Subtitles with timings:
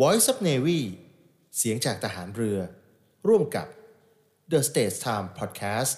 [0.00, 0.80] Voice of Navy
[1.56, 2.58] เสียงจากทหารเรือ
[3.28, 3.66] ร่วมกับ
[4.52, 5.92] The States Time Podcast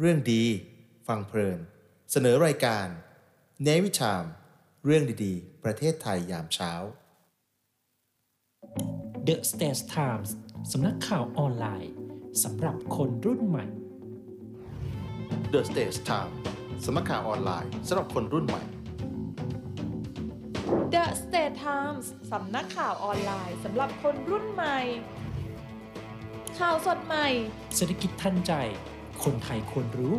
[0.00, 0.44] เรื่องดี
[1.06, 1.58] ฟังเพลิน
[2.10, 2.86] เสนอรายการ
[3.66, 4.28] Navy Time
[4.84, 6.72] เรื่องดีๆ ประเทศไทยยามเช้า
[9.26, 10.30] The States Times
[10.72, 11.92] สำนักข่าวออนไลน์
[12.42, 13.64] สำหรับคนรุ่นใหม่
[15.52, 16.32] The States Time
[16.84, 18.62] สำนักข่าวออนไลน์สำหรับคนรุ่นใหม่
[20.94, 24.78] The State Times สำนักข่าวออนไลน์สำหรับคนรุ่นใหม่
[26.58, 27.26] ข่าวสดใหม่
[27.76, 28.52] เศรษฐกิจทันใจ
[29.24, 30.14] คนไทยควรรู้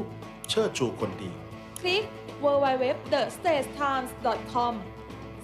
[0.50, 1.32] เชิดชูคนดี
[1.80, 2.04] คลิก
[2.44, 4.74] www.thestatetimes.com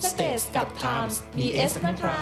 [0.09, 2.18] States กับ Times BS นะคะ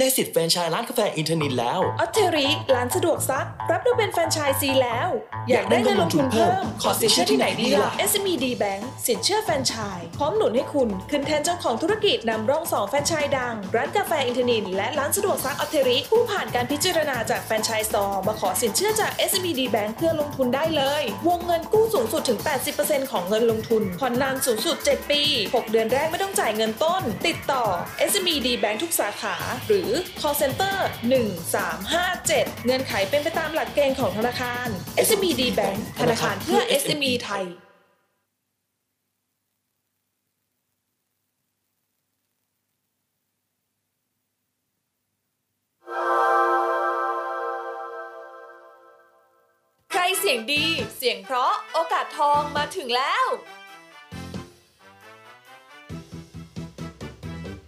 [0.00, 5.08] ได้สิทธิ์แฟรนไชส์ร้านกาแฟอินเทอร์เน็ตแล้ว Otteri ร้านสะดวกซัก รับดูเป็นแฟรนไชส์ซีแล้ว
[5.50, 22.40] อยากได้เงินลงทุนเพิ่ม ขอสินเชื่อที่ไหนดีล่ะ SME D Bank สินเชื่อแฟรนไชส์พร้อมหนุนให้คุณ ขึ้นแท่นเจ้าของธุรกิจนำร่องสองแฟรนไชส์ดัง ร้านกาแฟอินทนิลและร้านสะดวกซัก Otteri ผู้ผ่านการพิจารณาจากแฟรนไชส์ซอร์มาขอสินเชื่อจาก SME D Bank เพื่อลงทุนได้เลย วงเงินกู้สูงสุดถึง
[22.74, 27.64] 80%ของเงินลงทุนผ่อนนานสูงสุด 7 ปี 6 เดือนแรกไม่ต้องจ่ายเงินต้น ติดต่อ
[28.10, 29.85] SME D Bank ทุกสาขาหรือ
[30.20, 30.76] call center
[31.70, 34.68] 1357 เงื่อนไขเป็นไปตามหลักเกณฑ์ของธนาคาร
[35.06, 37.44] SME D Bank ธนาคารเพื่อ SME ไทย
[49.92, 50.64] ใครเสียงดี
[50.96, 53.26] เสียงเพราะ โอกาสทองมาถึงแล้ว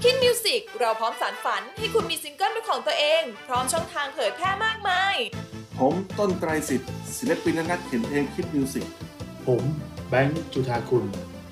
[0.03, 5.17] คิดมิวสิกเราพร้อมสานฝันให้คุณมีซิงเกิลเป็นของตัวเอง พร้อมช่องทางเผยแพร่มากมาย
[5.79, 8.87] ผมต้นไตรสิทธิ์ศิลปินและนักเขียนเพลงคิดมิวสิก
[9.47, 9.63] ผม
[10.09, 11.05] แบงค์จุธาคุณ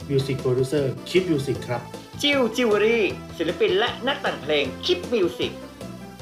[0.08, 1.80] music producer คิดมิวสิกครับ
[2.22, 3.04] จิวจิวเวลรี่
[3.38, 5.52] ศิลปินและนักแต่งเพลงคิดมิวสิก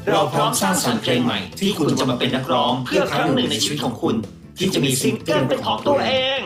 [0.09, 4.17] เราพร้อมสร้างสรรค์เพลงใหม่ ที่คุณจะมาเป็นนักร้องเพื่อครั้งหนึ่งในชีวิตของคุณ
[4.59, 6.41] ที่จะมีซิงเกิลเป็นของตัวเอง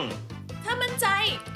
[0.63, 1.07] ถ้ามั่นใจ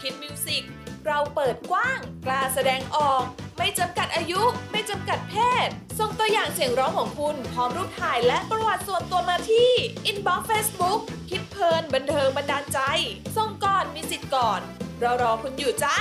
[0.02, 0.64] คิดมิวสิก
[1.08, 3.24] เราเปิดกว้างกล้าแสดงออก
[3.58, 4.42] ไม่จำกัดอายุ
[4.72, 5.36] ไม่จำกัดเพ
[5.68, 5.70] ศ
[6.00, 9.72] ส่งตัวอย่างเสียงร้องของคุณ พร้อมรูปถ่ายและประวัติส่วนตัวมาที่
[10.10, 11.00] Inbox Facebook
[11.30, 12.80] คิดเพลินบันเทิงบันดาลใจ
[13.38, 14.62] ส่งก่อนมีสิทธิ์ก่อน
[15.00, 15.98] เรารอคุณอยู่จ้า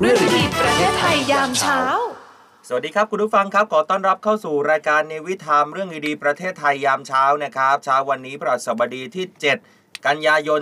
[0.00, 1.80] เรื่องดีๆประเทศไทยยามเช้า
[2.68, 9.26] สวัสดีครับคุณผู้ฟังครับ ขอต้อนรับเข้าสู่รายการในวิธามเรื่องดีๆประเทศไทยยามเช้านะครับเช้าวันนี้พฤหัสบดีที่
[9.66, 10.60] 7 กันยายน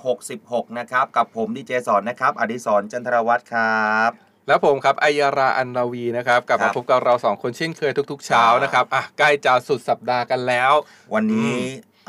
[0.00, 4.10] 2566 นะครับ กับผมดีเจสอนนะครับ อดิศรจันทรวัตรครับ
[4.48, 10.72] แล้วผมครับอัยยาราอันนาวีนะครับกลับครัมาบพบกับเราสองคนเช่นเคยทุก ๆ เช้านะครับอะใกล้จะสุดสัปดาห์กันแล้ว
[11.14, 11.56] วันนี้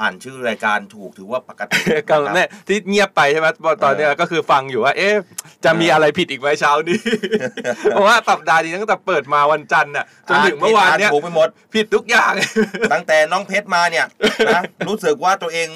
[0.02, 3.48] อ่านชื่อรายการถูกถือว่าปกติก็นะครับเนี่ยที่เงียบไปใช่ไหม
[3.84, 5.16] ตอนเนี้ยเออก็คือฟังอยู่ว่า เอ๊ะ
[5.66, 7.00] จะมีอะไรผิดอีกไหมเช้านี้
[7.92, 12.34] เพราะว่าสัปดาห์นี้ตั้งแต่เปิดมาวันจันทร์น่ะจนถึงเมื่อวานเนี้ยถูกไปหมดผิดทุกอย่าง
[12.94, 14.06] ตั้งแต่น้องเพชรมาเนี่ย
[14.56, 15.70] นะรู้สึกว่าตัวเอง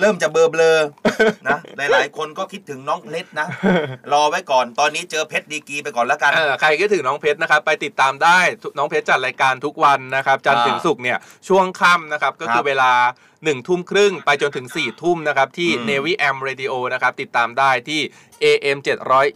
[0.00, 3.46] เริ่มจะเบลอเบลอๆนะหลายๆ คนก็คิดถึงน้องเพชรนะ
[4.12, 11.18] รอไว้ก่อนตอนนี้เจอเพชรดีกรีไปก่อนแล้วกันเออใครก็ถึงน้องเพชรนะครับ ไปติดตามได้ทุกน้องเพชรจัดรายการทุกวันนะครับจันทร์อ่าถึงศุกร์เนี่ย
[11.48, 12.92] ช่วงค่ำนะครับก็คืครัอบเวลา
[13.46, 18.00] 1นึ่ทุ่มครึ่งไปจนถึง4ี่ทุ่มนะครับ ที่อืม Navy AM Radio นะครับ ติดตามได้ที่
[18.44, 18.76] AM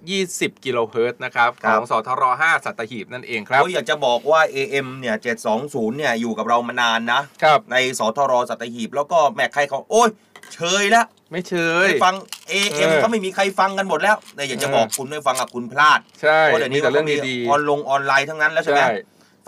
[0.03, 5.17] 720กิโลเฮิรตซ์นะครับคขรับองสทร5สัตหีบนั่นเองครับโอ้ยอยากจะบอกว่า AM เนี่ย
[5.56, 10.11] 720เนี่ยอยู่กับเรามานานนะครับในสทรสัตหีบแล้วก็แม่ใครเขาโอ้ย
[10.55, 11.55] เชยแล้วไม่เช
[11.85, 12.14] ยไปฟัง
[12.52, 18.93] AM เออก็ไม่มีใครฟังกันหมดแล้วแต่อยากจะบอกคุณไม่ฟังอะคุณพลาดใช่เพราะเดี๋ยวมีนี้แต่เรื่องขาดีออนลงออนไลน์ทั้งนั้นแล้วๆใช่ไหมใช่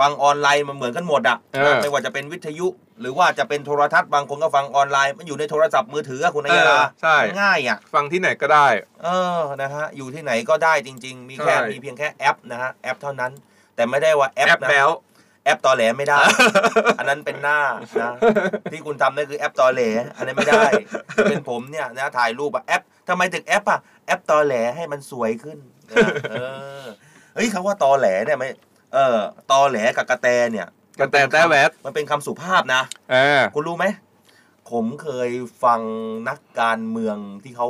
[0.01, 2.67] ฟังออนไลน์มันเหมือนกันหมดอะเออไม่ว่าจะเป็นวิทยุ
[3.01, 8.67] หรือว่าจะเป็นโทรทัศน์บางคนก็ฟังออนไลน์มันอยู่ในโทรศัพท์มือถืออะคุณนายาเออใช่ง่ายอะฟังที่ไหนก็ได้
[9.05, 9.09] เอ
[9.39, 13.33] อนะฮะอยู่ที่ไหนก็ได้จริง ๆ มีแค่ใช่มีเพียงแค่แอปนะฮะแอปเท่านั้น
[13.75, 14.91] แต่ไม่ได้ว่าแอปแอปนะแบล
[15.45, 16.19] แอปตอแหลไม่ได้
[16.99, 17.61] อันนั้นเป็นหน้า
[18.03, 18.13] นะ
[18.73, 19.83] ที่คุณทำนั่นคือแอปตอแหล
[20.17, 20.65] อันนั้นไม่ได้
[21.31, 25.59] เป็นผมเนี่ยนะถ่ายรูปอะแอปทำไมถึงแอปอะแอปตอแหลให้มันสวยขึ้น
[25.91, 26.35] นะเอ
[26.83, 26.85] อ
[27.35, 28.49] เฮ้ยคำว่าตอแหลเนี่ยไม่
[28.95, 29.19] เออ
[29.53, 30.67] ตอแหลกับกระแตเนี่ย
[31.01, 32.83] กระแตแต้แวดมันเป็นคำสุภาพนะ
[33.15, 33.87] อ่าคุณรู้ไหม
[34.71, 35.31] ผมเคย
[35.65, 35.81] ฟัง
[36.29, 37.69] นักการเมืองที่เขา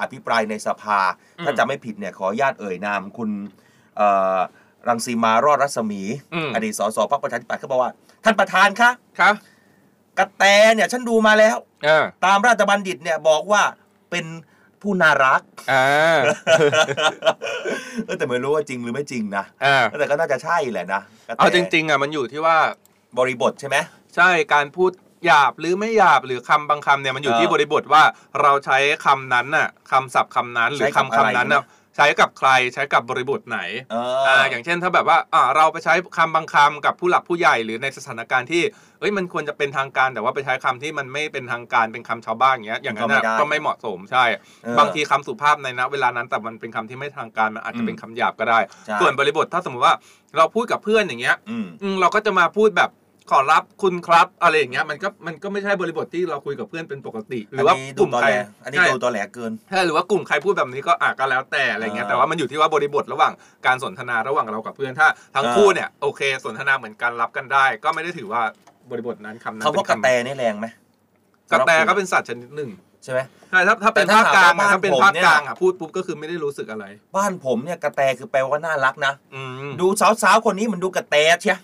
[0.00, 0.98] อภิปรายในสภา
[1.38, 3.30] อืมถ้าจำไม่ผิดเนี่ยขออนุญาตเอ่ยนามคุณ
[3.96, 4.38] เอ่อ
[4.88, 6.02] รังสีมารอดรัศมี
[6.34, 7.92] อืม อดีตสสพรรคประชาธิปัตย์เขาบอกว่า
[8.24, 8.90] ท่านประธานคะ
[9.20, 9.34] ครับ
[10.18, 10.44] กระแต
[10.74, 11.56] เนี่ยฉันดูมาแล้ว
[11.86, 13.62] อ่าตามราชบัณฑิตเนี่ยบอกว่า
[14.10, 14.26] เป็น
[14.82, 15.40] ผู้น่ารัก
[15.72, 16.18] อ่า
[18.04, 22.56] เออแต่ไม่รู้ว่าจริงหรือไม่จริงนะอ่าแต่ก็น่าจะใช่แหละนะกะแตเอาจริง ๆอะมันอยู่ที่ว่า
[23.18, 23.76] บริบทใช่ไหม
[24.16, 24.92] ใช่การพูด
[25.26, 28.02] หยาบหรือไม่หยาบหรือคำบางคำเนี่ยมันอยู่เออที่บริบทว่า
[28.42, 31.64] เราใช้คำนั้นน่ะคำศัพท์คำนั้นหรือใช้กับคำคำอะไรนั้นใช่ไหมน่ะ
[31.96, 33.60] ใช้กับใครใช้กับบริบทไหน
[33.90, 38.62] เอออ่าอย่างเช่นถ้าแบบว่าอ่าเราไปใช้คำบางคำกับผู้หลักผู้ใหญ่หรือในสถานการณ์ที่
[39.00, 44.24] เอ้ยมันควรจะเป็นทางการแต่ว่าไปใช้คำที่มันไม่เป็นทางการเป็นคำชาวบ้านอย่างเงี้ยอย่างนั้นน่ะก็ไม่ได้ก็ไม่เหมาะสมใช่
[44.64, 49.94] เออบางทีคำสุภาพในณเวลานั้นแต่มันเป็นคำที่ไม่ทางการมันอาจจะเป็นคำหยาบก็ได้ใช่ส่วนบริบทถ้าสมมติว่า
[50.36, 52.90] เราพูดกับเพื่อนอย่างเงี้ยอืมอืมเราก็จะมาพูดแบบ
[53.30, 63.32] ขอรับคุณครับอะไรอย่างเงี้ยมันก็มันก็ไม่ใช่บริบทที่เราคุยกับเพื่อนเป็นปกติ หรือว่าอันนี้กลุ่มดูตอใครแหลอันนี้ใช่ดูตอแหลเกินใช่หรือว่ากลุ่มใครพูดแบบนี้ก็อะก็แล้วแต่อะไรเงี้ยอ่าแต่ว่ามันอยู่ที่ว่าบริบทระหว่าง
[63.66, 68.42] การสนทนาระหว่างเรากับเพื่อนถ้า ทั้งอ่าคู่เนี่ยโอเค สนทนาเหมือนกันรับกันได้ ก็ไม่ได้ถือว่า
[68.90, 70.66] บริบทนั้นคำนั้นคำว่าป็กระนแตนี่แรงไหม
[71.52, 72.70] กระแตก็เป็นสัตว์ชนิดหนึ่ง
[73.06, 73.20] ใช่ไหม
[73.50, 76.84] ใช่ถ้าถ้าเป็นแต่ถ้าภาคกลางถามว่าอะถ้าเป็นบ้านผมภาคเนี่ย กลางอะพูดปุ๊บก็คือไม่ได้รู้สึกอะไร
[77.16, 79.86] บ้านผมเนี่ยกระแตคือแปลว่าน่ารักนะ อืมดู
[80.22, 81.58] สาวๆคนนี้มันดูกระแตเชีย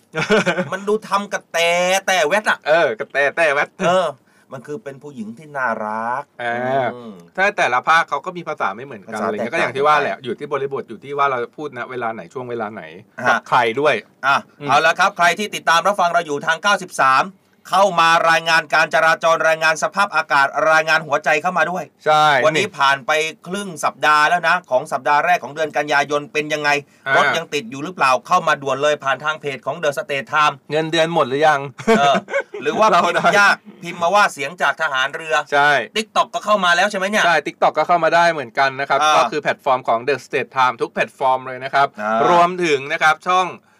[0.72, 1.58] มันดูทำกระแต
[2.06, 4.06] แต่แวดอะเออกระแตแต่แวดเออ
[4.52, 12.82] มันคือเป็นผู้หญิงที่น่ารักอ่าอืม ถ้าแต่ละภาคเขาก็มีภาษาไม่เหมือนกันภาษาอะไรเงี้ยแตกต่างก็อย่างที่ว่าแหละอยู่ที่บริบทอยู่ที่ว่าเราพูดณเวลาไหนช่วงเวลาไหน
[13.18, 13.94] ฮะ กับใครด้วย
[14.26, 16.58] อะอืม เอาละครับ ใครที่ติดตามรับฟังเราอยู่ทาง
[17.02, 23.10] 93 เข้ามารายงานการจราจรรายงานสภาพอากาศรายงานหัวใจเข้ามาด้วย ใช่ วันนี้ผ่านไป
[23.46, 26.70] ครึ่งสัปดาห์แล้วนะ ของสัปดาห์แรกของเดือนกันยายนเป็นยังไง
[27.06, 31.60] อ่ารรถยังติดอยู่หรือเปล่าเข้ามาด่วนเลยผ่านทางเพจของ The State Time เงินเดือนหมดหรือยัง
[31.98, 32.14] เออ
[32.62, 43.70] หรือว่าเราพิมได้พ์ยากพิมพ์มาว่าเสียงจากทหารเรือใช่ TikTok ก็เข้ามาแล้วใช่ไหมเนี่ยใช่ TikTok ก็เข้ามาได้เหมือนกันนะครับอ่าก็คือแพลตฟอร์มของ The State Time ทุกแพลตฟอร์มเลยนะครับอ่ารวมถึงนะครับช่องอ่า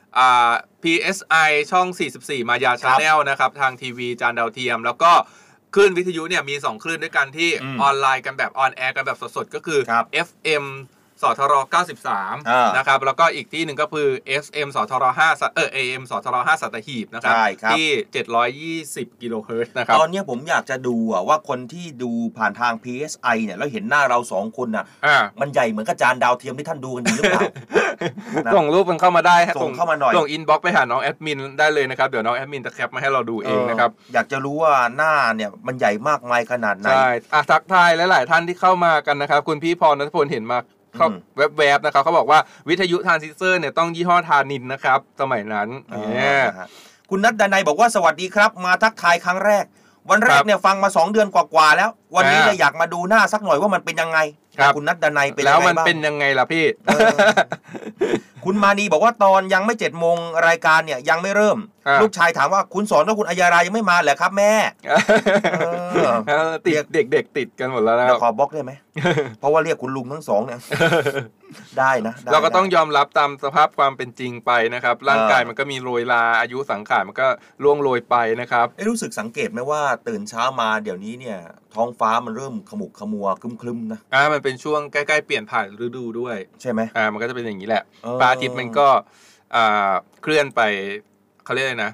[0.82, 1.86] PSI ช่อง
[2.18, 5.12] 44 มายา Channel นะครับ ทางทีวีจานดาวเทียม แล้วก็
[5.74, 10.64] คลื่นวิทยุเนี่ยมี 2 คลื่นด้วยกันที่อืมออนไลน์กันแบบ on air กันแบบสดๆ ก็คือครับ FM
[11.22, 14.08] สทรอ่า93 นะครับ แล้วก็อีกที่หนึ่งก็คือ
[14.44, 17.88] FM สทร5สะเออ AM สทร5สัตหีบนะครับใช่ครับ ที่
[19.08, 27.42] 720 กิโลเฮิรตซ์นะครับ ตอนเนี้ยผมอยากจะดูอะว่าคนที่ดูผ่านทาง PSI เนี่ย แล้วเห็นหน้าเราสองคนน่ะอ่ามันใหญ่เหมือนกับจานดาวเทียมที่ท่านดูกันอยู่หรือเปล่า
[28.44, 40.58] นะส่งรูปมันเข้ามาได้ฮะส่งเข้ามาหน่อย ส่ง inbox ไปหาน้องแอดมินได้เลยนะครับ เดี๋ยวน้องแอดมินจะ cap มาให้เราดูเองนะครับ อยากจะรู้ว่าหน้าเนี่ยมันใหญ่มากมายขนาดไหน ใช่อะทักทายหลาย ๆ ท่านที่เข้ามากันนะครับ คุณพี่พรนัทพลเห็นมา
[40.96, 41.16] เขาอืม
[41.56, 45.68] แวบๆนะครับเขาบอกว่าวิทยุทรานซิสเตอร์เนี่ยต้องยี่ห้อธานินทร์นะครับ สมัยนั้น
[46.10, 46.68] เนี่ยนะฮะ
[47.10, 49.64] คุณนัทดนัยบอกว่าสวัสดีครับ มาทักทายครั้งแรก
[50.10, 54.18] วันแรครับเนี่ยฟังมา 2 เดือนกว่าๆแล้ว วันนี้อ่าเลยอยากมาดูหน้าสักหน่อยว่ามันเป็นยังไง
[54.58, 57.16] ครับคุณนัทดนัยเป็นแล้วยังไงมันบ้างเป็นยังไงล่ะพี่เออ
[58.44, 60.16] คุณมานีบอกว่าตอนยังไม่เจ็ดโมง
[60.48, 61.58] รายการเนี่ยยังไม่เริ่ม
[61.88, 64.52] อ่าลูกชายถามว่าคุณสอนว่าคุณอัยยารายังไม่มาเหรอครับแม่
[64.90, 64.94] อ
[66.28, 68.72] เออติดเด็กๆติดกันหมดแล้วนะคเดี๋รัยวขอบล็อกได้ไหม
[69.38, 70.60] เพราะว่าเรียกคุณลุงทั้งสองเนี่ย
[71.78, 77.26] ได้นะได้เราก็ต้องได้ยอมรับตามสภาพความเป็นจริงไปนะครับ ร่างกายมันก็มีโรยลาอายุสังขารมันก็
[77.62, 81.38] ล่วงโรยไปนะครับเอ้ยรู้สึกสังเกตไหมว่าตื่นเช้ามาเดี๋ยวนี้เนี่ย
[81.74, 88.88] ท้องฟ้ามันเริ่มขมุกขมัวคลึมๆนะอ่ามันเป็นช่วงใกล้ๆเปลี่ยนผ่านฤดูด้วยใช่ไหมอ่ามันก็จะเป็นอย่างนี้แหละเออพระอาทิตย์มันก็
[89.54, 90.60] อ่าเคลื่อนไป
[91.44, 91.92] เขาเรียกอะไรนะ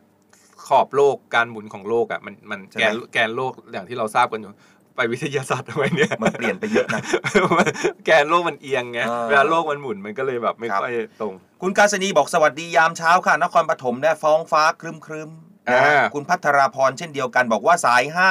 [0.69, 4.51] ขอบโลกการหมุนของโลกอะมันมันแกนแกนโลกอย่างที่เราทราบกันอยู่
[4.99, 7.03] ไปวิทยาศาสตร์ทำไมเนี่ยมันเปลี่ยนไปเยอะนะ
[8.07, 18.29] แกนโลกมันเอียงไงเออเวลาโลกมันหมุนมันก็เลยแบบไม่ครับค่อยตรง คุณกาญจนีบอกสวัสดียามเช้าค่ะนครปฐมได้ฟ้องฟ้าครึมครึมๆนะอ่าคุณพัทราพรเช่นเดียวกันบอกว่าสายห้า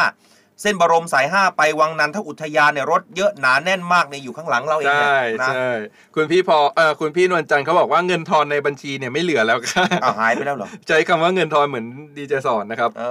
[0.62, 5.70] เส้นบรมสายห้าไปวังนันทอุทยานเนี่ยรถเยอะหนาแน่นมากในยอยู่ข้างหลังเราเองใช่เนี่ยนะใช่
[6.16, 11.86] คุณพี่พอเออคุณพี่นวลจันทร์เขาบอกว่าเงินทอนในบัญชีเนี่ยไม่เหลือแล้วค่ะอ้าวหายไปแล้วเหรอใช้คำว่าเงินทอนเหมือน
[12.18, 13.04] ดีเจสอนนะครับเอ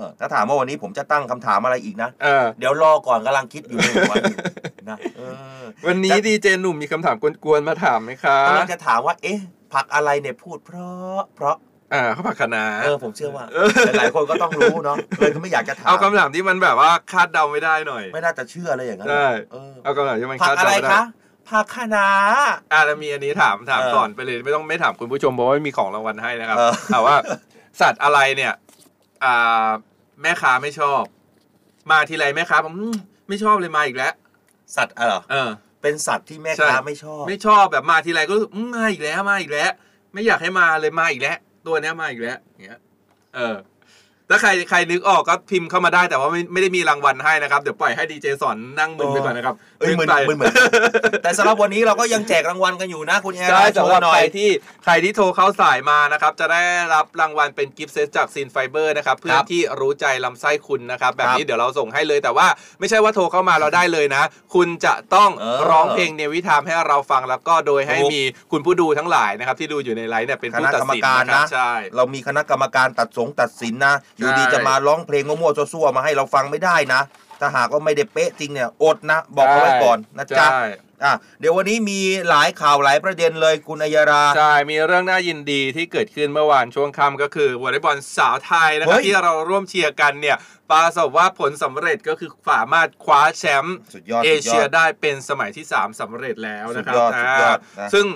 [0.00, 4.36] อถ้าถามว่าวันนี้ผมจะตั้งคำถามอะไรอีกนะเออเดี๋ยวรอก่อนกำลังคิดอยู่ในหัวอยู่
[4.90, 5.22] นะเอ
[5.60, 9.38] อวันนี้ดีเจหนุ่มมีคำถามกวนๆมาถามไหมคะกำลังจะถามว่าเอ๊ะ
[9.72, 11.56] ผักอะไรเนี่ยพูดเพราะเพราะ
[11.94, 13.44] อ่าเขาผักคะนาเออผมเชื่อว่า
[13.98, 21.02] หลายๆคนก็ต้องรู้เนาะเลยก็ไม่อยากจะถามเอาคำถามที่มันแบบว่าคาดเดาไม่ได้หน่อย ไม่น่าจะเชื่ออะไรอย่างนั้นใช่เออเอาคำถามที่มันผักคาดอะเดาไรไม่ได้คะ
[21.50, 22.08] ผักคะน้า
[22.72, 27.16] อ่าแล้วมีอันนี้ถามถามเออก่อนไปเลยไม่ต้องไม่ถามคุณผู้ชมเพราะว่าไม่มีของรางวัลให้นะครับเออถามว่า
[27.80, 28.52] สัตว์อะไรเนี่ย
[29.24, 29.68] อ่า
[30.22, 31.02] แม่ค้าไม่ชอบ
[31.90, 32.96] มาทีไรแม่ค้าผมอืม
[33.28, 34.12] ไม่ชอบเลยมาอีกแล้ว
[34.76, 35.50] สัตว์อะไรเหรอเออ
[35.82, 39.70] เป็นสัตว์ที่แม่ใช่ค้าไม่ชอบ ไม่ชอบแบบมาทีไรก็รู้สึกอืมมาอีกแล้วมาอีกแล้ว
[40.12, 42.80] ไม่อยากให้มาเลยมาอีกแล้ว ตัวเนี้ยมาอีกแล้วอย่างเงี้ย
[43.34, 43.56] เออ
[44.32, 50.54] ถ้าใครใครนึกออกก็พิมพ์เข้ามาได้แต่ว่าไม่ไม่ได้มีรางวัลให้นะครับ เดี๋ยวปล่อยให้ดีเจสอนนั่งมึนไปก่อนนะครับเอ้ยมึนไปมึนเหมือน
[51.22, 54.48] แต่สำหรับวันนี้เราก็ยังแจกรางวัลกันอยู่นะคุณแอร์ใช่โชสำหว์รับหน่อใครยที่
[54.84, 56.62] ใครที่โทรเข้าสายมานะครับ จะได้
[56.94, 62.46] รับรางวัลเป็นกิฟต์เซตจากซีนไฟเบอร์นะครับเพื่อครับที่รู้ใจลำไส้คุณนะครับแบบครับนี้เดี๋ยวเราส่งให้เลยแต่ว่า
[62.80, 64.22] ไม่ใช่ว่าโทรเข้ามาเราได้เลยนะ
[64.54, 68.22] คุณจะต้องเออร้องเพลงเนวิทามให้เราฟังแล้วก็โดยให้ถูกมี
[68.52, 77.00] คุณผู้ดูทั้งหลายนะครับที่ดูอยู่ในไลฟ์เนี่ยเป็นคผู้ณะตัดกรรมสินการนะครันะบใช่เรามีคณะกรรมการตัดสงตัดสินนะอยู่ดีใช่จะมาร้องเพลงมั่วๆซั่วๆมาให้เราฟังไม่ได้นะ
[77.40, 80.64] ถ้าหากว่าไม่ได้เป๊ะจริงเนี่ยอดนะ บอกเอาไว้ก่อนนะจ๊ะใช่
[81.04, 90.36] อะเดี๋ยววันนี้มีหลายข่าวหลายประเด็นเลยคุณอัยรา ใช่ มีเรื่องน่ายินดีที่เกิดขึ้นเมื่อวานช่วงค่ำก็คือวอลเลย์บอลสาวไทยนะครับเฮ้ยที่เราร่วมเชียร์กันเนี่ย
[90.70, 98.06] ประสบว่าผลสำเร็จก็คือสามารถคว้าแชมป์สุดยอดเอสุดยเชียอดได้เป็นสมัยที่ 3สำเร็จแล้วนะครับสุดยอดสุดยอดอ่านะซึ่ง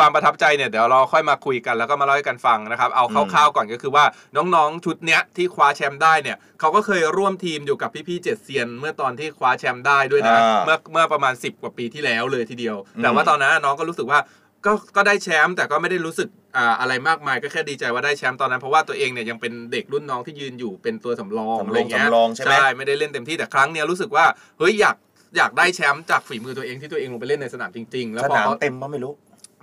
[0.00, 4.04] ความประทับใจเนี่ยเดี๋ยวเราค่อยมาคุยกันแล้วก็มาเล่าให้กันฟังนะครับเอาคร่าวๆก่อนก็คือว่า
[4.36, 14.20] น้องๆชุดเนี้ยที่คว้าแชมป์ได้เนี่ยเขาก็เคยร่วมทีมอยู่กับพี่ๆเจ็ดเซียน เมื่อตอนที่คว้าแชมป์ได้ด้วยนะอ่าเมื่อเมื่อประมาณ 10 กว่าปีที่แล้วเลยทีเดียวอืมแต่ว่าตอนนั้นน้องก็รู้สึกว่า
[14.66, 24.24] ก็ก็ได้แชมป์แต่ก็ไม่ได้รู้สึกอ่าอะไรมากมายก็แค่ดีใจว่าได้แชมป์ตอนนั้นเพราะว่าตัวเองเนี่ยยังเป็นเด็กรุ่นน้องที่ยืนอยู่เป็นตัวสำรองสำรองอะไรเงี้ยสำรองใช่ไหมใช่ไม่ได้เล่นเต็มที่แต่ครั้งเนี้ยรู้สึกว่า
[24.58, 24.96] เฮ้ยอยาก
[25.36, 29.12] อยากได้แชมป์จากฝีมือตัวเองที่ตัวเองลงไปเล่นในสนามจริง ๆ แล้วสพอนามเขาเต็มปะไม่รู้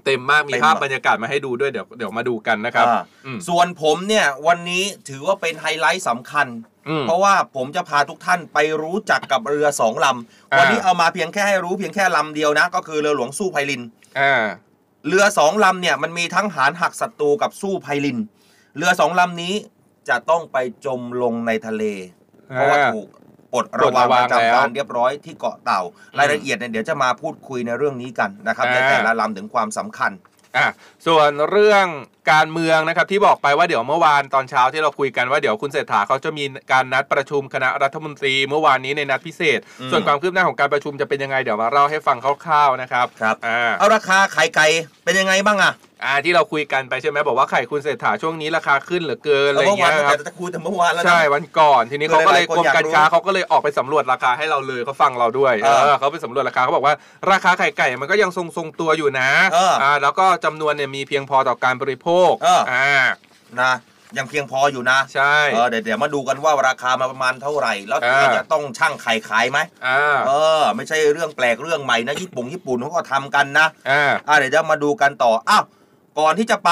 [0.07, 6.47] เต็มมากมีเต็มภาพอะบรรยากาศมาให้ดูด้วยเดี๋ยวเดี๋ยวมาดูกันนะครับอ่าอืมส่วนผมเนี่ยวันนี้ถือว่าเป็นไฮไลท์สำคัญ
[6.89, 13.81] อืมเพราะว่าผมจะพาทุกท่านไปรู้จักกับเรือสองลำอ่าวันนี้เอามาเพียงแค่ให้รู้เพียงแค่ลำเดียวนะ ก็คือเรือหลวงสู้ไพลิน
[14.19, 14.43] อ่า
[15.07, 18.17] เรือสองลำเนี่ยมันมีทั้งหารหักศัตรูกับสู้ไพลิน
[18.77, 19.53] เรือสองลำนี้
[20.09, 21.83] จะต้องไปจมลงในทะเล
[22.47, 23.07] เพราะว่าถูก
[23.53, 25.81] ปลดระวางปลดระปวางระจำการแล้วเรียบร้อยที่เกาะเต่า
[26.19, 30.11] รายละเอียดเนี่ยเดี๋ยวจะมาพูดคุยในเรื่องนี้กันนะครับในอ่าแต่ละลำถึงความสำคัญ
[30.57, 30.67] อะ
[31.07, 31.85] ส่วนเรื่อง
[32.31, 44.65] การเมืองนะครับที่บอกไปว่าเดี๋ยวเมื่อวานตอนเช้าที่เราคุยกันว่าเดี๋ยวคุณเศรษฐาเขาจะมีการนัดประชุมคณะรัฐมนตรีเมื่อวานนี้ในนัดพิเศษอืมส่วนความคืบหน้าของการประชุมจะเป็นยังไงเดี๋ยวมาเล่าให้ฟังคร่าวๆนะครับครับอ่าเอาราคาไข่ไก่
[45.03, 45.73] เป็นยังไงบ้างอะ
[46.03, 56.93] อ่าที่เราคุยกันไปใช่ไหมบอกว่าไข่คุณเศรษฐาช่วงนี้ราคาขึ้นเหลือเกินอะไรเมื่อวาเงี้นยครับแต่จะคุยแต่เมื่อวานแล้วนะใช่วันก่อนทีนี้เขาก็เลยหลายๆคนกรมอยากการรู้ค้าเขาก็เลยออกไปสำรวจราคาให้เราเลยเขาฟังเราด้วยเออเออเขาไปสำรวจราคาเขาบอกว่า
[57.31, 63.05] ราคาไข่ไก่มันก็ยังทรงทรงๆตัวอยู่นะเอออ่แล้วก็จำนวนเนี่ยมีเพียงพอต่อการบริโภคเอออ่ อ่า
[63.61, 63.73] นะ
[64.17, 75.63] ยังเพียงพออยู่นะใช่ เออเดี๋ยวเดี๋ยวมาดูกันว่าราคามาประมาณเท่าไหร่ แล้วเออจะต้องช่างไข่ขายไหมอ่าเออ ไม่ใช่เรื่องแปลกเรื่องใหม่นะญี่ปุ่นญี่ปุ่นเขาก็ทำกันนะอ่าอะเดี๋ยวจะมาดูกันต่ออ้าว
[76.19, 76.71] ก่อนที่จะไป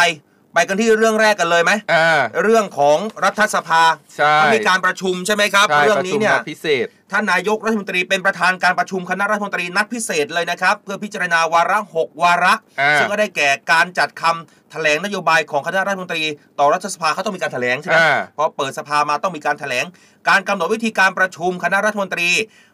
[0.54, 3.84] ไปกันที่เรื่องแรกกันเลยไหมอ่าเรื่องของรัฐสภา
[4.18, 16.24] ใช่เขามีการประชุมใช่ไหมครับ ใช่เรื่องประนี้ชุมเนี่ยนัดพิเศษท่านนายกรัฐมนตรีเป็นประธานการประชุมคณะรัฐมนตรีนัดพิเศษเลยนะครับ เพื่อพิจารณาวาระ 6 วาระอ่าซึ่งก็ได้แก่การจัดคำแถลงนโยบายของคณะรัฐมนตรี
[16.60, 19.86] ต่อรัฐสภาเขาต้องมีการแถลงใช่ไหมอ่าพอเปิดสภามาต้องมีการแถลง
[20.30, 22.30] การกำหนดวิธีการประชุมคณะรัฐมนตรี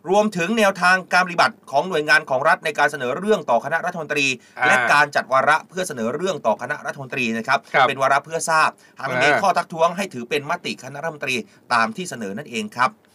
[0.10, 4.26] รวมถึงแนวทางการปฏิบัติของหน่วยงานของรัฐในการเสนอเรื่องต่อคณะรัฐมนตรี
[4.58, 8.70] อ่าและการจัดวาระเพื่อเสนอเรื่องต่อคณะรัฐมนตรีนะครับครับเป็นวาระเพื่อทราบ
[9.00, 11.36] หากมีอ่าข้อทักท้วงให้ถือเป็นมติคณะรัฐมนตรี
[11.74, 13.11] ตามที่เสนอนั่นเองครับอ่า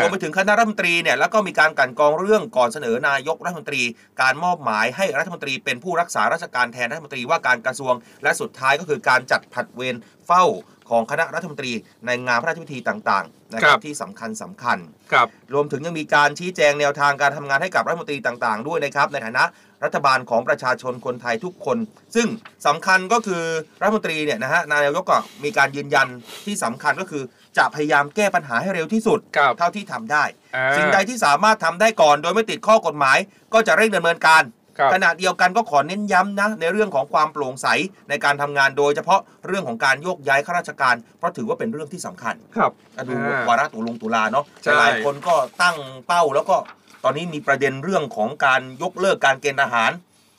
[0.00, 3.82] รวมไปถึงคณะรัฐมนตรีเนี่ยแล้วก็มีการกลันกรองเรื่องก่อนเสนอนายกรัฐมนตรี
[4.22, 9.96] การมอบหมายให้รัฐมนตรีเป็นผู้รักษาราชการแทนรัฐมนตรีว่าการกระทรวง และสุดท้ายก็คือการจัดผัดเวร
[10.26, 10.44] เฝ้า
[10.90, 11.72] ของคณะรัฐมนตรี
[12.06, 14.78] ในงานพระราชพิธีต่างๆนะคครัรับบที่สำคัญสำคัญ
[15.12, 19.44] ครับรวมถึงยังมีการชี้แจงแนวทางการทำงานให้กับรัฐมนตรีต่างๆ ด้วยนะครับ ในฐานะ
[19.84, 21.78] รัฐบาลของประชาชนคนไทยทุกคน
[22.14, 22.28] ซึ่ง
[22.66, 23.44] สำคัญก็คือ
[23.80, 26.08] รัฐมนตรีเนี่ยนะฮะนายกก็มีการยืนยัน
[26.44, 27.22] ที่สำคัญก็คือ
[27.58, 30.24] จะพยายามแก้ปัญหาให้เร็วที่สุด ครับเท่าที่ทำได้
[30.56, 33.18] อ่า สิ่งใดที่สามารถทำได้ก่อน โดยไม่ติดข้อกฎหมาย
[33.54, 34.42] ก็จะเร่งดำเนินการ
[34.78, 37.66] ครับ ขณะเดียวกันก็ขอเน้นย้ำนะ ในเรื่องของความโปร่งใส
[38.08, 46.56] ในการทำงานโดยเฉพาะเรื่องของการโยกย้ายข้าราชการ เพราะถือว่าเป็นเรื่องที่สำคัญครับอะดูอ่า วาระตุลงตุลาเนาะใช่ หลายคนก็ตั้งเป้าแล้วก็
[47.04, 49.90] ตอนนี้มีประเด็นเรื่องของการยกเลิกการเกณฑ์ทหาร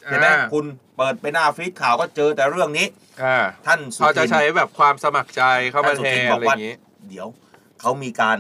[0.06, 0.66] เห็นไหมอ่าคุณ
[0.98, 2.88] เปิดไปหน้าฟีดข่าวก็เจอแต่เรื่องนี้
[3.24, 6.76] อ่าท่านสุเขาจะทิน ใช้แบบความสมัครใจเข้ามาท่านสุแททินนบออะกไรอว่าย่างนี้
[7.10, 7.28] เดี๋ยว
[7.82, 8.38] เขามีการ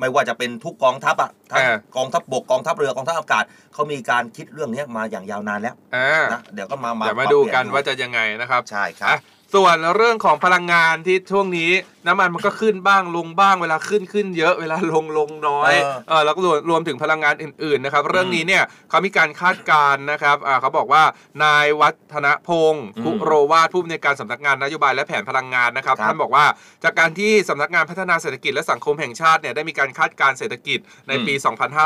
[0.00, 9.18] ไม่ว่าจะเป็นทุกกองทัพอะทั้งอ่ากองทัพบกกองทัพเรือกองทัพอากาศเขามีการคิดเรื่องนี้มาอย่างยาวนานแล้วอ่านะเดี๋ยวก็มามาเดี๋ยวมาปรับดูเปลี่ยกันดูว่าจะยังไงนะครับใช่ครับอะ
[9.54, 11.70] ส่วนเรื่องของพลังงานที่ช่วงนี้
[12.06, 21.02] น้ำมันมันก็ขึ้นบ้างลงบ้างเวลาขึ้นขึ้นเยอะเวลาลงลงน้อยเออเออแล้วก็รวมรวมถึงพลังงานอื่นๆนะครับ เรื่องนี้เนี่ยเขามีการคาดการณ์นะครับอ่าเขาบอกว่า
[21.44, 26.44] นายวัฒนพงศ์อืมคุโรวาทผู้อำนวยการสำนักงานนโยบายและแผนพลังงานนะครับครับท่านบอกว่า
[26.84, 30.78] จากการที่สำนักงานพัฒนาเศรษฐกิจและสังคมแห่งชาติเนี่ยได้มีการคาดการณ์เศรษฐกิจ
[31.08, 31.34] ในปี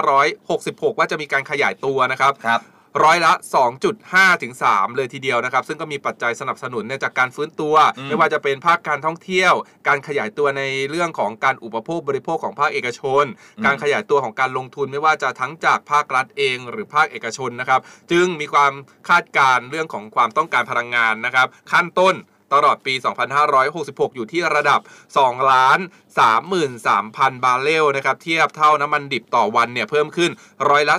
[0.04, 2.48] 2566 ว่าจะมีการขยายตัวนะครับค
[2.94, 3.32] รับร้อยละ
[3.88, 9.52] 2.5ถึง3เลยทีเดียวนะครับ ซึ่งก็มีปัจจัยสนับสนุนเนี่ยจากการฟื้นตัวอืมไม่ว่าจะเป็นภาคการท่องเที่ยว
[9.88, 13.24] การขยายตัวในเรื่องของการอุปโภคบริโภคของภาคเอกชน
[13.64, 17.80] การขยายตัวของการลงทุนไม่ว่าจะทั้งจากภาครัฐเอง หรือภาคเอกชนนะครับ
[18.12, 18.72] จึงมีความ
[19.08, 22.16] คาดการณ์เรื่องของความต้องการพลังงานนะครับ ขั้นต้น
[22.52, 22.94] ตลอดปี
[23.54, 24.80] 2566 อยู่ที่ระดับ
[25.16, 25.78] 2 ล้าน
[26.60, 30.30] 33,000 บาร์เรลนะครับเทียบเท่าน้ำมันดิบต่อวันเนี่ยเพิ่มขึ้น
[30.68, 30.94] ร้อยละ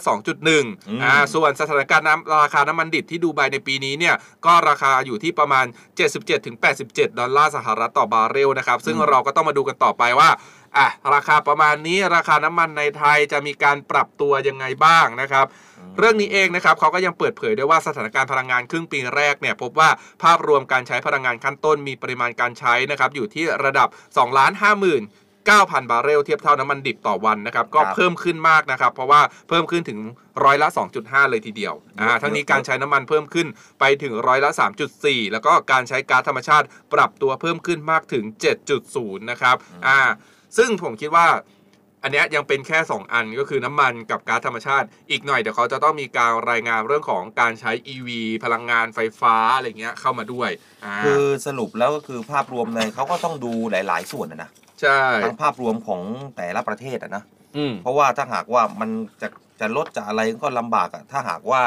[0.50, 5.66] 2.1อ่าส่วนสถานการณ์น้ำราคาน้ำมันดิบที่ดูไบในปีนี้เนี่ยก็ราคาอยู่ที่ประมาณ
[6.42, 10.30] 77-87 ดอลลาร์สหรัฐต่อบาร์เรลนะครับซึ่งเราก็ต้องมาดูกันต่อไปว่า
[10.78, 15.46] อะราคาประมาณนี้ราคาน้ำมันในไทยจะมีการปรับตัวยังไงบ้างนะครับ
[16.00, 19.90] เรื่องนี้เองนะครับเขาก็ยังเปิดเผยด้วยว่าสถานการณ์พลังงานครึ่งปีแรกเนี่ยพบว่า
[20.24, 25.02] ภาพรวมการใช้พลังงานขั้นต้นมีปริมาณการใช้นะครับอยู่ที่ระดับ2ล้าน5 0 0 0
[25.52, 30.00] 9,000 บาร์เรลเทียบเท่าน้ำมันดิบต่อวันนะครับ ก็ครับเพิ่มขึ้นมากนะครับ เพราะว่าเพิ่มขึ้นถึง
[30.44, 30.68] ร้อยละ
[31.00, 33.48] 2.5 เลยทีเดียวอ่าเยอะทั้งนี้เยอะการใช้น้ำมันเพิ่มขึ้น
[33.80, 34.50] ไปถึงร้อยละ
[34.92, 38.24] 3.4 แล้วก็การใช้ก๊าซธรรมชาติปรับตัวเพิ่มขึ้นมากถึง
[38.78, 39.56] 7.0 นะครับ
[39.88, 40.00] อ่า
[40.58, 41.28] ซึ่งผมคิดว่า
[42.04, 48.10] อันเนี้ยยังเป็นแค่ 2 อันก็คือน้ำมันกับก๊าซธรรมชาติ อีกหน่อยเดี๋ยวเขาจะต้องมีการรายงานเรื่องของการใช้ EV
[48.44, 50.50] พลังงานไฟฟ้าอะไรเงี้ยเข้ามาด้วย
[50.86, 54.50] อ่าคือสรุปแล้วก็คือภาพรวมในเขาก็ต้องดูหลาย ๆ ส่วนนะนะ
[54.82, 56.02] ใช่ทั้งภาพรวมของ
[56.36, 57.24] แต่ละประเทศอะนะ
[57.58, 58.90] อืมเพราะว่าถ้าหากว่ามัน
[59.22, 59.28] จะ
[59.60, 61.62] จะลดจะอะไรก็ลำบากอะถ้าหากว่า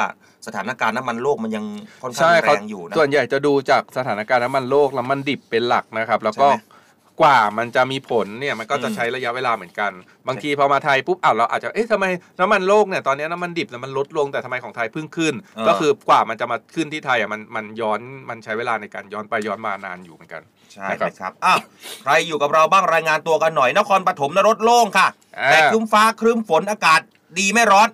[0.47, 1.64] สถานการณ์น้ำมันโลกมันยัง
[2.02, 6.75] ค่อนข้างใช่แรเขางอยู่นะส่วนใหญ่จะดูจากสถานการณ์น้ำมันโลกน้ำมันดิบเป็นหลักนะครับ แล้วก็ใช่ไหม
[7.20, 9.92] กว่ามันจะมีผลเนี่ยมันก็จะอืมใช้ระยะเวลาเหมือนกัน
[10.28, 12.04] บางทีพอมาไทยปุ๊บอ้าวเราอาจจะเอ๊ะทำไม
[12.40, 20.42] น้ำมันโลกเนี่ยตอนนี้น้ำมันดิบเนี่ยมันลดลงแต่ทำไมของไทยเพิ่งขึ้นเออก็คือกว่ามันจะมาขึ้นที่ไทยอะมันมันย้อนมันใช้เวลาในการย้อนไปย้อนมานานอยู่เหมือนกัน
[20.73, 21.58] ใช่นะครับนะครับอ้าว
[22.02, 25.08] ใครอยู่กับเราบ้างรายงานตัวกันหน่อยนครปฐมนรถโล่งค่ะ
[25.38, 27.00] อ่าแต่ครึ้มฟ้าครึ้มฝนอากาศ
[27.38, 27.88] ดีไม่ร้อน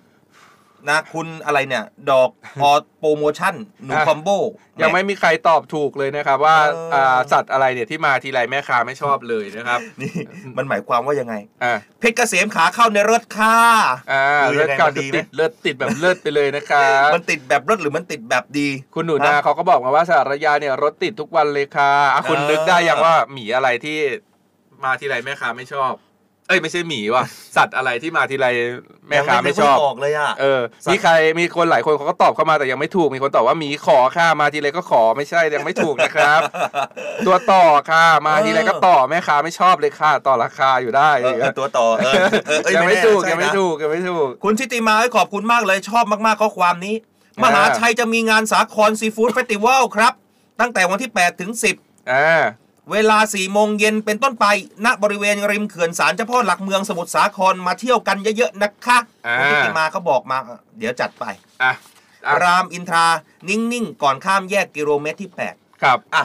[0.89, 2.29] นะคุณอะไรเนี่ย ดอก
[2.63, 4.29] ออโปรโมชั่นหนูคอมโบ
[4.81, 10.13] ยังไม่มีใครตอบถูกเลยนะครับว่าเอออ่าสัตว์อะไรเนี่ยที่มาทีไรแม่ค้าไม่ชอบเลยนะครับ นี่
[10.57, 13.57] มันหมายความว่ายังไงอ่าเพชรเกษมขาเข้าในรถค่ะ
[14.11, 23.99] อ่าคือเลืยัอดงไงกาวมันดีไหมติดเลือดติดแบบเลือดไปเลยนะครับมันติดแบบรถหรือมันติดแบบดี คุณหนูนาฮะเขาก็บอกมาว่าสารยาเนี่ยรถติดทุกวันเลยค่ะอะคุณเออนึกได้ยังว่าหมีอะไรที่
[24.83, 25.93] มาทีไรแม่ค้าไม่ชอบ
[26.47, 27.23] เอ้ยไม่ใช่หมีว่ะ
[27.55, 28.47] สัตว์อะไรที่มาทีไร
[29.07, 36.41] แม่ค้าไม่ชอบยังนึกออกเลยอะเออสัตว์มีใครมีคนหลายคนเขาก็ตอบเข้ามาแต่ยังไม่ถูกมีคนตอบว่าหมีขอค่ะมาทีไรก็ขอไม่ใช่ยังไม่ถูกนะครับ
[37.27, 42.13] ตัวต่อค่ะมาทีไรก็ต่อแม่ค้าไม่ชอบเลยค่ะต่อราคาอยู่ได้เออเออตัวต่อเออ
[42.47, 46.95] เออเออยังไม่แน่ถูกใช่ยังไม่นะถูกยังไม่ถูกคุณชิติมาขอบคุณมากเลยชอบมากๆข้อความนี้
[47.37, 50.13] อ่ามมหาชัยจะมีงานสาครซีฟู้ดเฟสติวัลครับ
[50.59, 51.51] ตั้งแต่วันที่ 8 ถึง
[52.11, 54.45] อ่า10 เวลา4โมงเย็นเป็นต้นไป
[54.85, 60.37] ณ บริเวณริมเขื่อนสารเจ้าพ่อหลักเมืองสมุทรสาครมาเที่ยวกันเยอะๆนะคะอ่าคุณชิติมาเขาบอกมา
[60.77, 61.25] เดี๋ยวจัดไป
[61.63, 61.73] อะ
[62.27, 63.05] อะรามอินทรา
[63.49, 65.29] นิ่งๆ ก่อนข้ามแยกกิโลเมตรที่
[65.81, 66.23] ครับ8อะ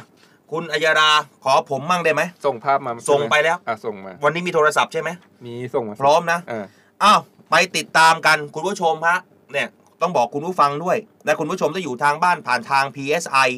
[0.51, 1.11] คุณอัยรา
[1.45, 5.11] ขอผมมั่งได้ไหม ส่งภาพมา ส่งไปแล้วอะส่งมา วันนี้มีโทรศัพท์ใช่ไหม
[5.47, 6.65] มีส่งมา พร้อมนะเออ
[7.03, 9.19] อ้าวไปติดตามกันคุณผู้ชมฮะ
[9.53, 9.69] เนี่ย
[10.01, 13.49] ต้องบอกคุณผู้ฟังด้วย และคุณผู้ชมที่อยู่ทางบ้านผ่านทาง PSI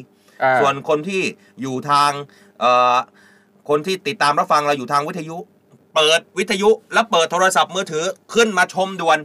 [0.43, 1.21] อ่าส่วนคนที่
[1.61, 2.11] อยู่ทาง
[2.50, 2.50] เอ่อ
[3.69, 5.37] คนที่ติดตามรับฟังเราอยู่ทางวิทยุ
[5.95, 9.19] เปิดวิทยุ แล้วเปิดโทรศัพท์มือถือขึ้นมาชมด่วน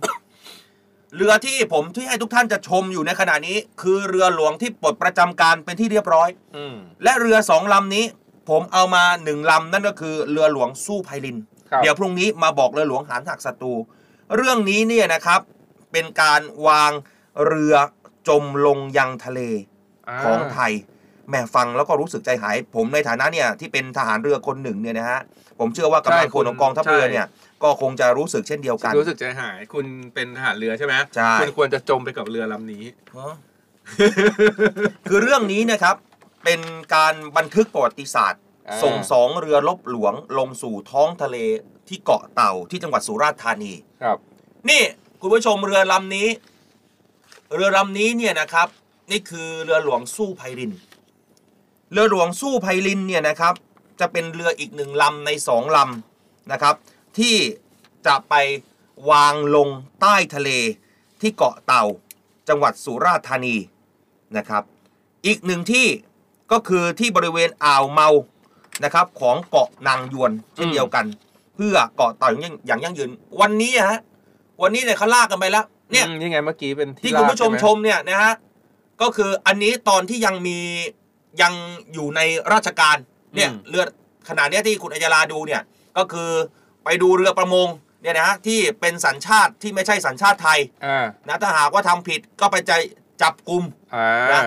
[1.16, 8.04] เรือที่ผมที่ให้ทุกท่านจะชมอยู่ในขณะนี้ คือเรือหลวงที่ปลดประจำการเป็นที่เรียบร้อยอืมและเรือสองลำนี้
[8.48, 11.36] ผมเอามาหนึ่งลำนั่นก็คือเรือหลวงสู้ไพลิน
[11.70, 13.74] ครับเดี๋ยวพรุ่งนี้มาบอกเรือหลวงหารหักศัตรู
[14.36, 15.40] เรื่องนี้เนี่ยนะครับ
[15.92, 16.92] เป็นการวาง
[17.46, 17.74] เรือ
[18.28, 20.72] จมลงยังทะเลาของไทย
[21.28, 25.20] แหม่ฟังแล้วก็รู้สึกใจหาย ผมในฐานะเนี่ยที่เป็นทหารเรือคนหนึ่งเนี่ยนะฮะ
[25.60, 27.26] ผมเชื่อว่ากำลังพลของกองทัพเรือเนี่ย
[27.62, 32.84] ก็คงจะรู้สึกเช่นเดียวกัน รู้สึกใจหาย คุณเป็นทหารเรือใช่ไหมใช่คุณควรจะจมไปกับเรือลำนี้
[33.16, 33.34] ฮะ
[35.08, 35.96] คือเรื่องนี้นะครับ
[36.44, 36.60] เป็น
[36.94, 41.36] การบันทึกประวัติศาสตร์อ่าส่งสองเรือลบหลวงลงสู่ท้องทะเล
[41.88, 44.18] ที่เกาะเต่าที่จังหวัดสุราษฎร์ธานีครับ
[44.70, 44.82] นี่
[45.20, 46.28] คุณผู้ชมเรือลำนี้
[47.54, 48.68] เรือลำนี้เนี่ยนะครับ
[49.10, 50.72] นี่คือเรือหลวงสู้ไพริน
[51.92, 53.54] เรือหลวงสู้ไพรินเนี่ยนะครับ
[54.00, 56.74] จะเป็นเรืออีกหนึ่งลำในสองลำนะครับ
[57.18, 57.36] ที่
[58.06, 58.34] จะไป
[59.10, 59.68] วางลง
[60.00, 60.50] ใต้ทะเล
[61.20, 61.84] ที่เกาะเต่า
[62.48, 63.56] จังหวัดสุราษฎร์ธานี
[64.36, 64.62] นะครับ
[65.26, 65.86] อีกหนึ่งที่
[66.52, 68.08] ก็คือที่บริเวณอ่าวเมา
[68.84, 71.04] นะครับของเกาะนางยวนเช่นเดียวกัน
[71.54, 74.00] เพื่อเกาะเต่าอย่างยั่งอย่างยั่งยืน วันนี้อะฮะ
[74.62, 78.34] วันนี้เนี่ยเขาลากกันไปแล้วเนี่ยอืมนี่ไงเมื่อกี้เป็นที่ลากคุณผู้ชมใไหชมเนี่ยนะฮะ
[79.00, 80.58] ก็คืออันนี้ตอนที่ยังมี
[81.42, 81.52] ยัง
[81.92, 82.20] อยู่ใน
[82.52, 82.96] ราชการ
[83.34, 83.84] เนี่ยเรือ
[84.28, 85.62] ขนาดเนี้ยที่คุณอัยราดูเนี่ย
[85.98, 86.30] ก็คือ
[86.84, 87.68] ไปดูเรือประมง
[88.02, 92.72] เนี่ยนะฮะที่เป็นสัญชาติที่ไม่ใช่สัญชาติไทยอ่านะถ้าหากว่าทำผิดก็ไปใจ
[93.22, 93.62] จับกลุ่ม
[93.94, 94.42] อ่านะ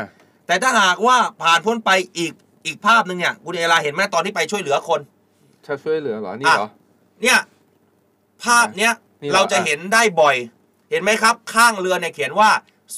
[0.47, 2.33] แต่ถ้าหากว่าผ่านพ้นไปอีก
[2.65, 4.99] อีกภาพหนึ่งเนี่ยคุณเอลาเห็นไหมตอนที่ไปช่วยเหลือคน
[5.65, 6.69] จะช่วยเหลือเหรอนี่เหรอ
[7.21, 7.39] เนี่ย
[8.43, 10.35] ภาพเนี้ยนี่เหรอเราจะเห็นได้บ่อย
[10.89, 12.49] เห็นไหมครับ ข้างเรือเนี่ยเขียนว่า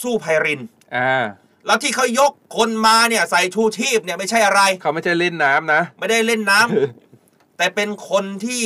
[0.01, 0.61] สู้ไพริน
[0.95, 1.25] อ่า
[1.65, 8.63] แล้วที่เขายกคนมาเนี่ยใส่ชูชีพเนี่ยไม่ใช่อะไร เขาไม่ใช่เล่นน้ำนะ ไม่ได้เล่นน้ำ แต่เป็นคนที่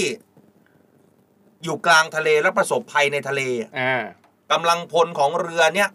[1.63, 3.41] อยู่กลางทะเลและประสบภัยในทะเล
[3.79, 4.03] อ่า
[4.51, 5.89] กำลังพลของเรือเนี่ย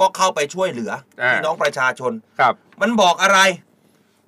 [0.00, 0.92] ก็เข้าไปช่วยเหลือ
[1.22, 3.38] อ่าพี่น้องประชาชน ครับ มันบอกอะไร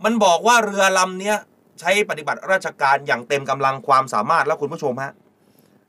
[0.04, 1.36] มันบอกว่าเรือลำเนี้ย
[1.80, 5.12] ใช้ปฏิบัติราชการอย่างเต็มกำลังความสามารถแล้วคุณผู้ชมฮะ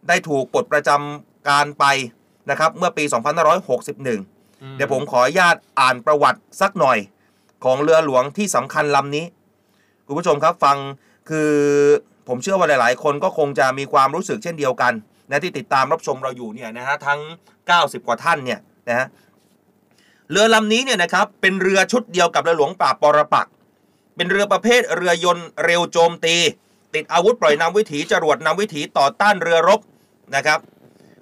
[0.07, 1.85] ได้ถูกปลดประจำการไป
[2.49, 3.03] นะครับ เมื่อปี
[3.69, 4.38] 2561
[4.75, 6.97] เดี๋ยวผมขออนุญาตอ่านประวัติสักหน่อย
[7.63, 9.25] ของเรือหลวงที่สำคัญลำนี้
[10.05, 10.77] คุณผู้ชมครับฟัง
[11.29, 11.51] คือ
[12.27, 14.93] ผมเชื่อว่าหลาย ๆ คนก็คงจะมีความรู้สึกเช่นเดียวกัน
[15.29, 17.19] นะที่ติดตามรับชมเราอยู่เนี่ยนะฮะทั้ง
[17.63, 19.07] 90 กว่าท่านเนี่ยนะฮะ
[20.31, 23.47] เรือลำนี้เนี่ยนะครับเป็นเรือชุดเดียวกับเรือหลวงป่าบปรปัก
[24.15, 26.35] เป็นเรือประเภทเรือยนต์เร็วโจมตี
[26.95, 29.79] ติดอาวุธปล่อยนำวิถีจรวดนำวิถีต่อต้านเรือรบ
[30.35, 30.59] นะครับ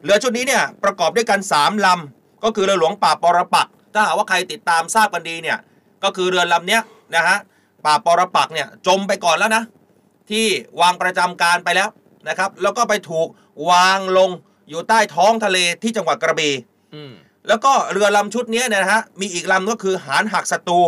[0.04, 5.58] เรือชุดนี้เนี่ยประกอบด้วยกัน 3ลำ ก็คือเรือหลวงป่าบปรปักษ์ถ้าหากว่าใครติดตามทราบกันดีเนี่ย
[6.04, 6.82] ก็คือเรือลำเนี้ย
[7.16, 7.38] นะฮะ
[7.86, 9.64] ป่าบปรปักษ์เนี่ยจมไปก่อนแล้วนะ
[10.30, 10.46] ที่
[10.82, 11.90] วางประจำการไปแล้ว
[12.30, 13.28] นะครับ แล้วก็ไปถูก
[13.70, 14.30] วางลง
[14.70, 16.54] อยู่ใต้ท้องทะเลที่จังหวัดกระบี่
[16.96, 17.14] อืม
[17.48, 20.80] แล้วก็เรือลำชุดนี้เนยนะฮะมีอีกลำก็คือหานหักศัตรู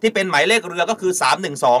[0.00, 1.12] ที่เป็นหมายเลขเรือก็คือ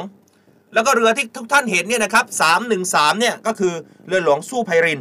[0.02, 2.24] 312 แล้วก็เรือที่ทุกท่านเห็นเนี่ยนะครับ
[2.72, 3.74] 313 เนี่ยก็คือ
[4.06, 5.00] เรือหลวงสู้ไพริน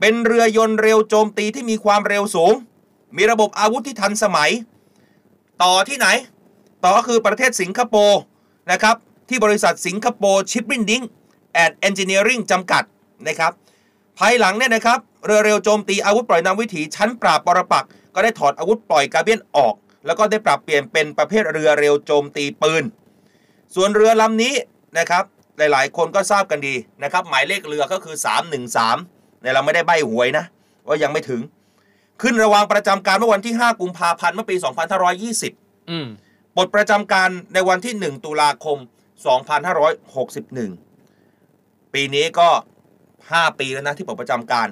[0.00, 2.54] เป็นเรือยนต์เร็วโจมตีที่มีความเร็วสูง
[3.16, 4.50] มีระบบอาวุธที่ทันสมัย
[5.62, 6.08] ต่อที่ไหน
[6.84, 8.20] ต่อก็คือประเทศสิงคโปร์
[8.72, 8.96] นะครับ
[9.28, 11.02] ที่บริษัท Singapore Shipbuilding
[11.52, 12.84] and Engineering จำกัด
[13.28, 13.52] นะครับ
[14.18, 19.74] ภายหลังเนี่ยนะครับเรือเร็วโจมตีอาวุธปล่อยนำวิถีชั้นปราบปรปักษ์ ก็ได้ถอดอาวุธปล่อยกาเบรียลออก
[20.06, 22.84] แล้วก็ได้ปรับเปลี่ยนเป็นประเภทเรือเร็วโจมตีปืน
[23.74, 24.54] ส่วนเรือลำนี้
[24.98, 25.24] นะครับ
[25.58, 28.16] หลายๆ คนก็ทราบกันดีนะครับหมายเลขเรือก็คือ
[28.78, 30.44] 313เนี่ยเราไม่ได้ใบหวยนะ
[30.86, 31.40] ว่ายังไม่ถึง
[32.20, 34.56] ขึ้นระวางประจำการเมื่อวันที่ 5 กุมภาพันธ์เมื่อปี
[35.22, 36.06] 2520อืม
[36.56, 38.78] ปลดประจำการในวันที่ 1 ตุลาคม
[41.00, 42.48] 2561 ปีนี้ก็
[43.02, 44.68] 5 ปีแล้วนะที่ปลดประจำการ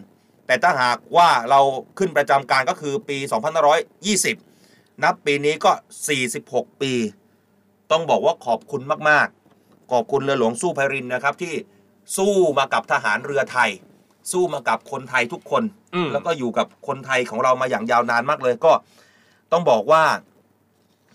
[0.46, 1.61] แต่ถ้าหากว่าเรา
[1.98, 3.18] ขึ้นประจำการก็คือปี
[3.90, 5.72] 2520 นับปีนี้ก็
[6.26, 6.92] 46 ปี
[7.90, 9.26] ต้องบอกว่าขอบคุณมาก
[9.61, 11.54] ๆ ขอบคุณเรือหลวงสู้ไพรินนะครับที่
[12.16, 13.70] สู้มากับทหารเรือไทย
[14.32, 15.62] สู้มากับคนไทยทุกคน
[15.94, 18.72] อืม แล้วก็อยู่กับคนไทยของเรามาอย่างยาวนานมากเลยก็
[19.52, 20.02] ต้องบอกว่า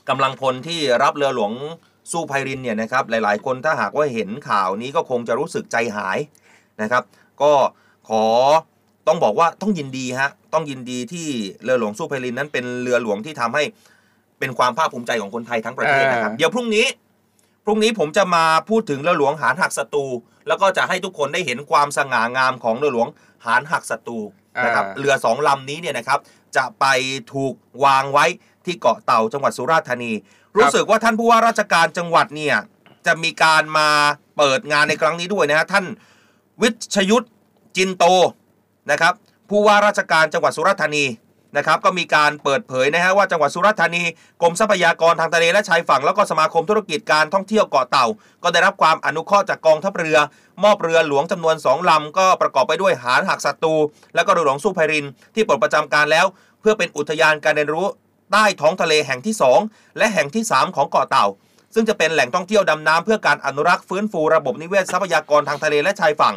[0.10, 1.54] กำลังพลที่รับเรือหลวง
[2.12, 6.18] สู้ไพรินเนี่ยนะครับ หลายๆ คนถ้าหากว่าเห็นข่าวนี้ก็คงจะรู้สึกใจหาย
[6.82, 7.04] นะครับ
[7.42, 7.52] ก็
[8.10, 8.24] ขอ
[9.08, 11.28] ต้องบอกว่าต้องยินดีฮะต้องยินดีที่
[11.64, 13.64] เรือหลวงสู้ไพรินนั้นเป็นเรือหลวงที่ทำให้
[14.40, 16.86] เป็นความภาคภูมิใจของคนไทยทั้งประเทศนะครับ อ่า เดี๋ยวพรุ่งนี้
[17.66, 20.06] พรุ่งนี้ผมจะมาพูดถึงเรือหลวงหานหักศัตรู
[20.48, 23.08] แล้วก็จะให้ทุกคนได้เห็นความสง่างามของเรือหลวง
[23.46, 24.20] หานหักศัตรู
[24.66, 26.20] นะครับอ่าเรือสองลำนี้เนี่ยนะครับ
[26.56, 26.86] จะไป
[27.34, 27.54] ถูก
[27.86, 28.26] วางไว้
[28.66, 30.12] ที่เกาะเต่าจังหวัดสุราษฎร์ธานี
[30.58, 32.56] รู้สึกว่าท่านผู้ว่าราชการจังหวัดเนี่ย
[33.06, 33.90] จะมีการมา
[34.38, 35.86] เปิดงานในครั้งนี้ด้วยนะฮะท่าน
[36.62, 37.28] วิชยุทธ
[37.76, 38.06] จินโต
[38.92, 39.14] นะครับ
[39.50, 41.06] ผู้ว่าราชการจังหวัดสุราษฎร์ธานี
[41.58, 44.04] นะครับก็มีการเปิดเผยนะฮะว่าจังหวัดสุราษฎร์ธานี
[44.42, 48.06] กรมทรัพยากรทางทะเลและชายฝั่งแล้วก็สมาคมธุรกิจการท่องเที่ยวเกาะเต่า
[48.44, 50.18] ก็ได้รับความอนุเคราะห์จากกองทัพเรือ
[50.64, 53.76] มอบเรือหลวงจำนวนสองลำก็ประกอบไปด้วยหานหักศัตรู
[54.16, 56.26] และก็เรือหลวงสู้ไพริน ที่ปลดประจำการแล้ว
[56.62, 57.88] เพื่อเป็นอุทยานการเรียนรู้
[58.32, 59.36] ใต้ท้องทะเลแห่งที่
[59.66, 61.26] 2 และแห่งที่ 3 ของเกาะเต่า
[61.76, 66.36] ซึ่งจะเป็นแหล่งท่องเที่ยวดำน้ำเพื่อการอนุรักษ์ฟื้นฟูระบบนิเวศทรัพยากรทางทะเลและชายฝั่ง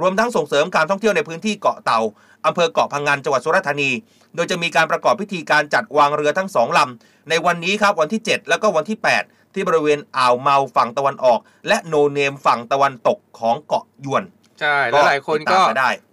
[0.00, 2.00] รวมทั้งส่งเสริมการท่องเที่ยวในพื้นที่เกาะเต่า
[2.46, 3.90] อำเภอเกาะพังงานจังหวัดสุราษฎร์ธานี
[4.36, 14.22] โดยจะมีการประกอบพิธีการจัดวางเรือทั้งสองลำในวันนี้ครับวันที่ 7 แล้วก็วันที่ 8 ที่บริเวณอ่าวเมาฝั่งตะวันออก และโนเนมฝั่งตะวันตกของเกาะยวน
[14.60, 15.58] ใช่ แล้วหลายคนก็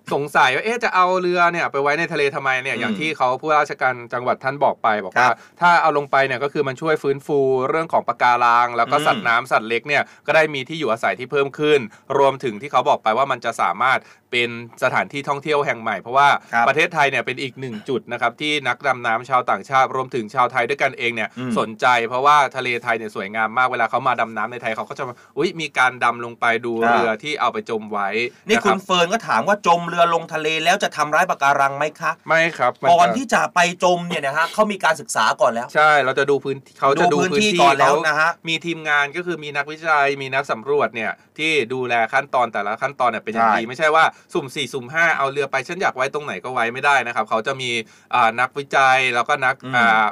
[0.05, 7.39] ติดตามมาได้สงสัยว่าเอ๊ะจะเอาเรือเนี่ยไปไว้ในทะเลทำไมเนี่ยอืมอย่างที่เขาผู้ว่าราชการจังหวัดท่านบอกไป บอกครัว่าบถ้าเอาลงไปเนี่ยก็คือมันช่วยฟื้นฟู
[7.69, 11.79] เรื่องของปะการัง แล้วก็อืมสัตว์น้ำสัตว์เล็กเนี่ยก็ได้มีที่อยู่อาศัยที่เพิ่มขึ้น
[12.17, 13.99] รวมถึงที่เขาบอกไปว่ามันจะสามารถ
[14.31, 14.49] เป็น
[14.83, 28.09] สถานที่ท่องเที่ยวแห่งใหม่ เพราะว่าครับประเทศไทยเนี่ยเป็นอีกหนึ่งจุดนะครับที่นักดำน้ำชาวต่างชาติ รวมถึงชาวไทยด้วยกันเองเนี่ยอืมสนใจ เพราะว่าทะเลไทยเนี่ยสวยงามมากเวลาเขามาดำน้ำในไทยเขาก็จะมาอุ้ยมีการดำลงไปดูครับเรือที่เอาไปจมไว้
[28.47, 44.03] นี่ะคุรัณบเฟิร์นก็ถามว่าจมเรือลงทะเลแล้วจะทำร้ายปะการังไหมคะไม่ครับมัก่อนจะที่จะไปจมเนี่ยนะฮะเขามีการศึกษาก่อนแล้ว ใช่เราจะดูพื้นเขาจะดูดูพื้นพื้นที่ที่ก่อนแล้วเขานะฮะมีทีมงานก็คือมีนักวิจัยมีนักสำรวจเนี่ยที่ดูแลขั้นตอนแต่ละขั้นตอนเนี่ยเป็นอย่างใช่ดีไม่ใช่ว่า
[44.33, 47.69] สุ่ม4สุ่ม5เอาเรือไปฉันอยากไว้ตรงไหนก็ไว้ไม่ได้นะครับเขาจะมี
[48.13, 50.05] อ่านักวิจัยแล้วก็นักอ่าอ่า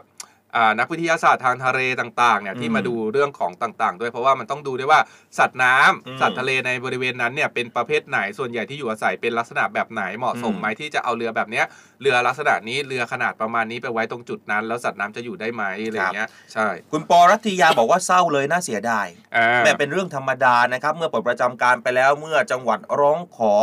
[0.79, 4.99] นักวิทยาศาสตร์ทางทะเลต่างๆเนี่ยที่มาดูเรื่องของต่างๆ ด้วยเพราะว่ามันต้องดูด้วยว่า
[5.39, 11.65] สัตว์น้ำอืมสัตว์ทะเลในบริเวณนั้นเนี่ยเป็นประเภทไหนส่วนใหญ่ที่อยู่อาศัยเป็นลักษณะแบบไหนเหมาะสมอืมไหมที่จะเอาเรือแบบเนี้ย
[12.01, 23.53] เรือลักษณะนี้เรือขนาดประมาณนี้ไปไว้ตรงจุดนั้น แล้วสัตว์น้ำจะอยู่ได้ไหมอะไรอย่างเงี้ยใช่คุณปอรัตยาบอกว่าเศร้าเลยน่าเสียดายอ่าแม่เป็นเรื่องธรรมดานะครับเมื่อปลดประจำการไปแล้วเมื่อจังหวัดร้องขอ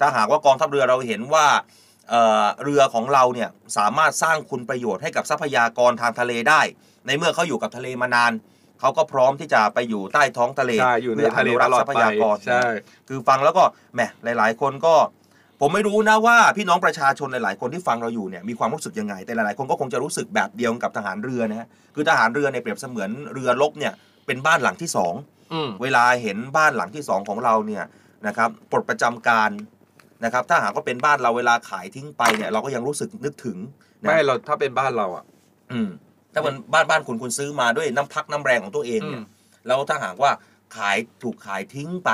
[0.00, 1.46] ถ้าหากว่ากองทัพเรือเราเห็นว่า
[2.10, 6.60] เอ่อเรือของเราเนี่ยสามารถสร้างคุณประโยชน์ให้กับทรัพยากรทางทะเลได้
[7.06, 8.32] ในเมื่อเขาอยู่กับทะเลมานาน
[8.80, 12.62] เขาก็พร้อมที่จะไปอยู่ใต้ท้องทะเลใช่อยู่ในพื่ทะเลนุรัตกษ์ลอดทรัพไปยากรใช่
[13.08, 14.94] คือฟังแล้วก็แหมหลาย ๆ คนก็
[15.60, 23.92] ผมไม่รู้นะว่าพี่น้องประชาชนหลาย ๆ คนที่ฟังเราอยู่เนี่ยมีความรู้สึกยังไง แต่หลาย ๆ คนก็คงจะรู้สึกแบบเดียวกับทหารเรือนะฮะคือทหารเรือเนี่ยเปรียบเสมือนเรือรบเนี่ย
[24.26, 25.14] เป็นบ้านหลังที่สอง
[25.52, 27.84] อืมเวลาเห็นบ้านหลังที่สองของเราเนี่ย
[28.26, 29.50] นะครับปลดประจำการ
[30.24, 33.58] นะครับถ้าหากว่าเป็นบ้านเราเวลาขายทิ้งไปเนี่ยเราก็ยังรู้สึกนึกถึง
[34.02, 35.24] นะไม่เราถ้าเป็นบ้านเราอะ
[35.72, 35.88] อืม
[36.32, 39.24] ถ้าเป็นบ้านบ้านคุณคุณซื้อมาด้วยน้ำพักน้ำแรงของตัวเองเนี่ยอืม
[39.66, 40.30] แล้วถ้าหากว่า
[40.76, 42.10] ขายถูกขายทิ้งไป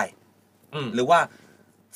[0.75, 1.21] อืมหรือว่า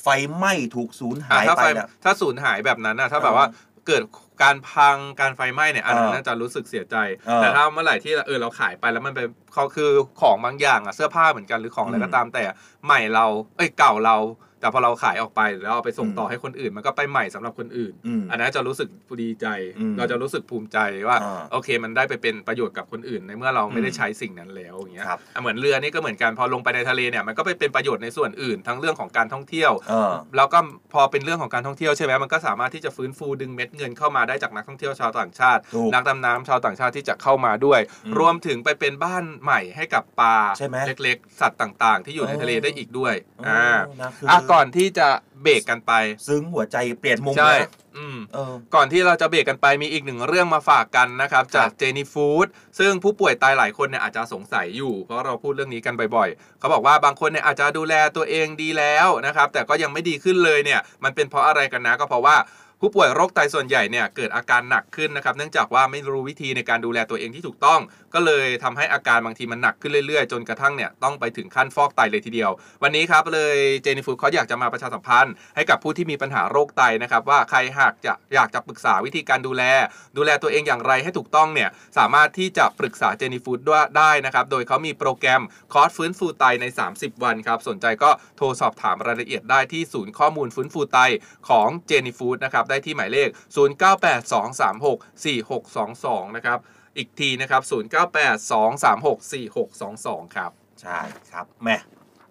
[0.03, 3.47] ไฟไหม้ถูกสูญอะหายถ้าไปไฟเนี่ย ถ้าสูญหายแบบนั้นนะถ้าเออแบบว่า
[3.87, 4.03] เกิด
[4.43, 6.95] การพังการไฟไหม้เนี่ยอันนั้นเออน่าจะรู้สึกเสียใจ
[7.27, 9.91] เออแต่ถ้าเมื่อไหร่ที่เออเราขายไปแล้วมันเป็นเขาคือ
[10.21, 12.43] ของบางอย่างอะเสื้อผ้าเหมือนกันหรือของอะไรอืมก็ตามแต่
[12.85, 14.15] ใหม่เราเอ้ยเก่าเรา
[14.59, 18.89] แต่พอเราขายออกไปแล้วเอาไปส่งต่อให้คนอื่น มันก็ไปใหม่สำหรับคนอื่นอืมอันนั้นจะรู้สึก
[19.21, 19.47] ดีใจ
[19.79, 30.59] อืมเราจะรู้สึกภูมิใจว่าอ่า โอเค มันได้ไปเป็นประโยชน์กับคนอื่น ในเมื่อเราไม่ได้อืมใช้สิ่งนั้นแล้วอย่างเงี้ยครับอะเหมือนเรือนี่ก็เหมือนกันพอลงไปในทะเลเนี่ยมันก็ไปเป็นประโยชน์ในส่วนอื่น ทั้งเรื่องของการท่องเที่ยวเออแล้วก็
[30.93, 45.07] พอเป็นเรื่องของการท่องเที่ยวใช่ไหมมันก็สามารถที่จะฟื้นฟูดึงเม็ดเงินเข้ามาได้จากนักท่องเที่ยวชาวต่างชาติถูกนักดำน้ำชาวต่างชาติที่จะเข้ามาด้วยอืมรวมถึงไปเป็นบ้านใหม่ให้กับปลาใช่ไหมเล็กๆ สัตว์ต่าง ๆ ที่อยู่ในทะเลได้อีกด้วยเอออ่อ่านะคืออะก่อนที่จะ
[45.43, 45.91] เบรกกันไป
[46.27, 52.47] ซึ้งหัวใจเปลี่ยนมุมใช่ เลยอืม เออ ก่อนที่เราจะเบรกกันไปมีอีกหนึ่งเรื่องมาฝากกันนะครับ จากเจนี่ฟู้ด
[52.79, 62.37] ซึ่งผู้ป่วยตายหลายคนเนี่ยอาจจะสงสัยอยู่ เพราะเราพูดเรื่องนี้กันบ่อยๆ เขาบอกว่าบางคนเนี่ยอาจจะดูแลตัวเองดีแล้วนะครับ แต่ก็ยังไม่ดีขึ้นเลยเนี่ย มันเป็นเพราะอะไรกันนะก็เพราะว่า
[62.81, 67.79] ผู้ป่วยโรคไตส่วนใหญ่เนี่ยเกิดอาการหนักขึ้นนะครับ เนื่องจากว่าไม่รู้วิธีในการดูแลตัวเองที่ถูกต้อง
[68.13, 72.51] ก็เลยทำให้อาการบางทีมันหนักขึ้นเรื่อยๆ จนกระทั่งเนี่ยต้องไปถึงขั้นฟอกไตเลยทีเดียว
[72.83, 79.63] วันนี้ครับเลยเจนี่ฟูดเขาอยากจะมาประชาสัมพันธ์ ให้กับผู้ที่มีปัญหาโรคไตนะครับว่าใครหากจะอยากจะปรึกษาวิธีการดูแล
[80.17, 83.59] ดูแลตัวเองอย่างไรให้ถูกต้องเนี่ยสามารถที่จะปรึกษาเจนี่ฟูด
[83.97, 85.41] ได้นะครับโดยเขามีโปรแกรม
[85.73, 90.99] คอร์สฟื้นฟูไตใน 30 วันครับสนใจก็โทรสอบถามรายละเอียดได้ที่ศูนย์ข้อมูลฟื้นฟูไต
[91.49, 96.59] ของเจนี่ฟูดนะครับได้ที่หมายเลข 0982364622 นะครับ
[96.99, 100.97] อีกทีนะครับ 0982364622 ครับ ใช่
[101.31, 101.77] ครับแหม่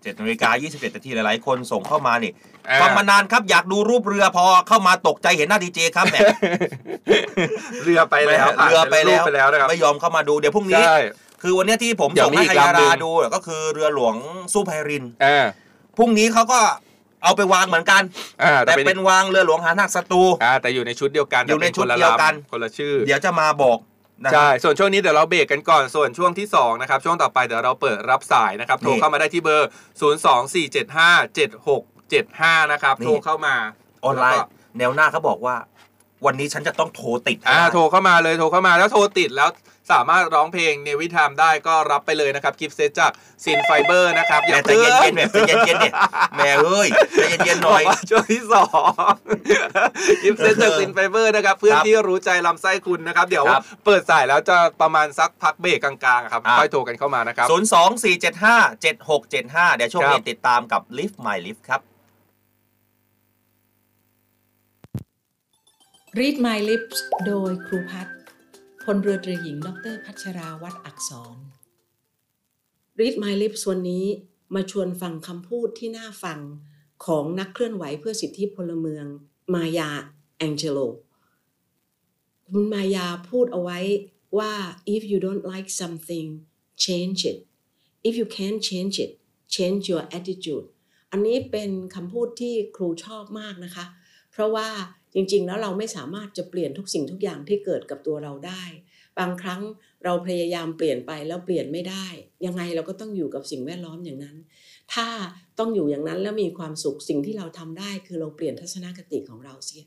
[0.03, 2.33] เจ็ดนาฬิกา21นาทีหลายๆ คนส่งเข้ามานี่
[2.69, 6.17] อ่าฟังมานานครับอยากดูรูปเรือพอเข้ามาตกใจเห็นหน้าดีเจครับแหม
[7.85, 10.99] เรือไปแล้วผ่านเรือไปแล้วไปแล้วนะครับไม่ยอมเข้ามาดูเดี๋ยวพรุ่งนี้ ใช่
[11.43, 14.15] คือวันเนี้ยที่ผมเดี๋ยวส่งให้มีอีอักยาลำหนึ่ราง ดูก็คือเรือหลวง
[14.53, 15.45] สู้ไพรินอ่า
[15.99, 16.61] พรุ่งนี้เขาก็
[17.25, 18.03] เอาไปวางเหมือนกัน
[18.43, 23.79] อ่าแต่เป็นวางเรือหลวงหานักศัตรู อ่าแต่อยู่ในชุดเดียวกันอยู่ในแต่ป็ชุดคละเดียวกันลำคนละชื่อ เดี๋ยวจะมาบอก
[24.25, 29.69] นะใช่ ส่วนช่วงนี้เดี๋ยวเราเบรกกันก่อน ส่วนช่วงที่ 2 นะครับ ช่วงต่อไปเดี๋ยวเราเปิดรับสายนะครับโทรเข้ามาได้ที่เบอร์
[31.47, 33.55] 024757675 นะครับโทรเข้ามา
[34.05, 35.57] ออนไลน์แล้วก็แนวหน้าเขาบอกว่า
[36.27, 39.49] วันนี้ฉันจะต้องโทรติดให้อ่าได้ โทรเข้ามาเลย โทรเข้ามา แล้วโทรติดแล้ว
[39.91, 43.13] สามารถร้องเพลง Navy Time ได้ก็รับไปเลยนะครับ gift set จาก
[43.45, 45.95] ซินไฟเบอร์นะครับแม่ใจเย็นๆแม่ใจเย็นๆเนี่ย
[46.37, 48.67] แม่เอ้ยใจเย็นๆหน่อยบกว่าช่วงที่สอ
[49.11, 49.13] ง
[50.23, 61.81] gift set จากซินไฟเบอร์นะครับเพื่อนครับที่รู้ใจลำไส้คุณนะครับ เดี๋ยวครับเปิดสายแล้วจะประมาณสักพักเบรกกลางๆครับอะค่อยโทรกันเข้ามานะครับศูนย์สองสี่เจ็ดห้าเจ็ดหกเจ็ดห้าเดี๋ยวช่วงนี้ครับติดตามกับ Lift My Lift ครับ
[66.19, 68.18] Read My Lips โดยครูพัฒน์พ
[68.95, 71.37] ลเรือตรีหญิง ดรพัชราวัฒน์อักษร
[72.99, 74.05] Read My Lips วันนี้
[74.55, 76.41] มาชวนฟังคำพูดที่น่าฟัง
[77.05, 79.07] ของนักเคลื่อนไหวเพื่อสิทธิพลเมือง
[79.55, 79.91] มายา
[80.39, 80.79] แองเจโล
[82.51, 83.79] คุณมายาพูดเอาไว้
[84.39, 84.53] ว่า
[84.95, 86.29] if you don't like something
[86.85, 87.39] change it
[88.09, 89.13] if you can't change it
[89.55, 90.67] change your attitude
[91.11, 93.85] อันนี้เป็นคำพูดที่ครูชอบมากนะคะ
[94.31, 94.69] เพราะว่า
[95.15, 98.63] จริงๆ แล้วเราไม่สามารถจะเปลี่ยนทุกสิ่งทุกอย่างที่เกิดกับตัวเราได้
[99.19, 99.63] บางครั้ง
[100.05, 102.07] เราพยายามเปลี่ยนไปแล้วเปลี่ยนไม่ได้
[102.47, 104.37] ยังไงเราก็ต้องอยู่กับสิ่งแวดล้อมอย่างนั้น
[104.95, 105.07] ถ้า
[105.59, 109.85] ต้องอยู่อย่างนั้นแล้วมีความสุขสิ่งที่เราทำได้ คือเราเปลี่ยนทัศนคติของเราเสีย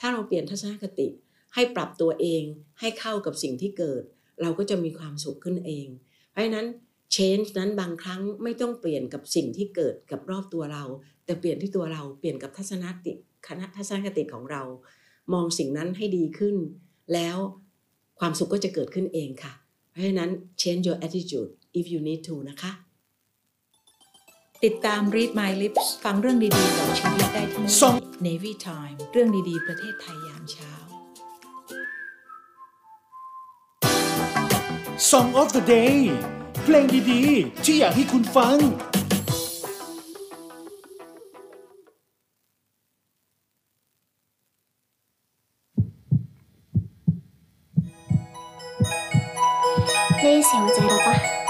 [0.00, 1.08] ถ้าเราเปลี่ยนทัศนคติ
[1.54, 2.42] ให้ปรับตัวเอง
[2.80, 4.02] ให้เข้ากับสิ่งที่เกิด
[4.42, 5.86] เราก็จะมีความสุขขึ้นเอง
[6.30, 6.66] เพราะฉะนั้น
[7.14, 10.84] change นั้นบางครั้งไม่ต้องเปลี่ยนกับสิ่งที่เกิดกับรอบตัวเรา
[11.24, 13.12] แต่เปลี่ยนที่ตัวเราเปลี่ยนกับทัศนคติ
[13.46, 14.62] คณะทัศนคติของเรา
[15.32, 16.56] มองสิ่งนั้นให้ดีขึ้น
[17.14, 17.36] แล้ว
[18.18, 19.52] ความสุขก็จะเกิดขึ้นเองค่ะ
[19.90, 20.30] เพราะฉะนั้น
[20.62, 22.72] change your attitude if you need to นะคะ
[24.64, 27.64] ติดตาม Read My Lips ฟังเรื่องดีๆกับชีวิตได้ที่
[28.26, 30.72] Navy Time เรื่องดีๆ ประเทศไทยยามเช้า
[35.10, 35.96] Song of the Day
[36.64, 38.56] เพลงดีๆ ที่อยากให้คุณฟัง
[50.20, 51.47] 你啲事我自己吧。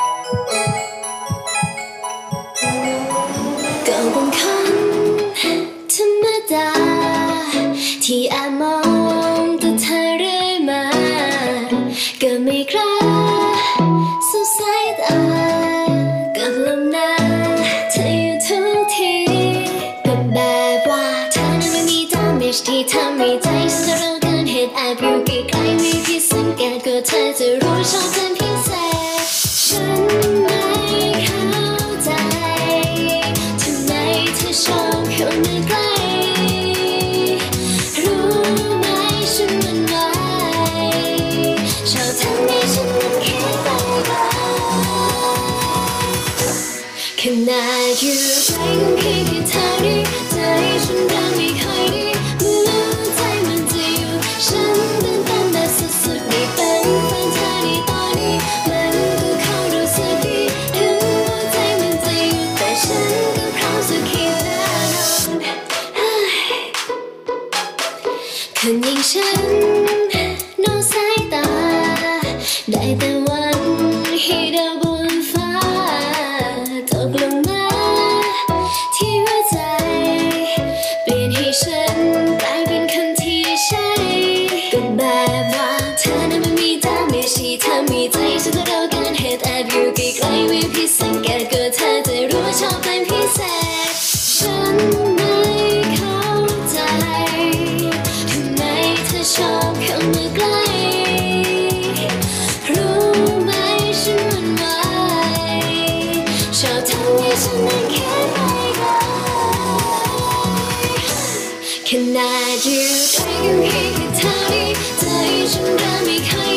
[111.89, 112.69] can I do?
[113.17, 116.48] 最近一个他的，在一瞬间离开。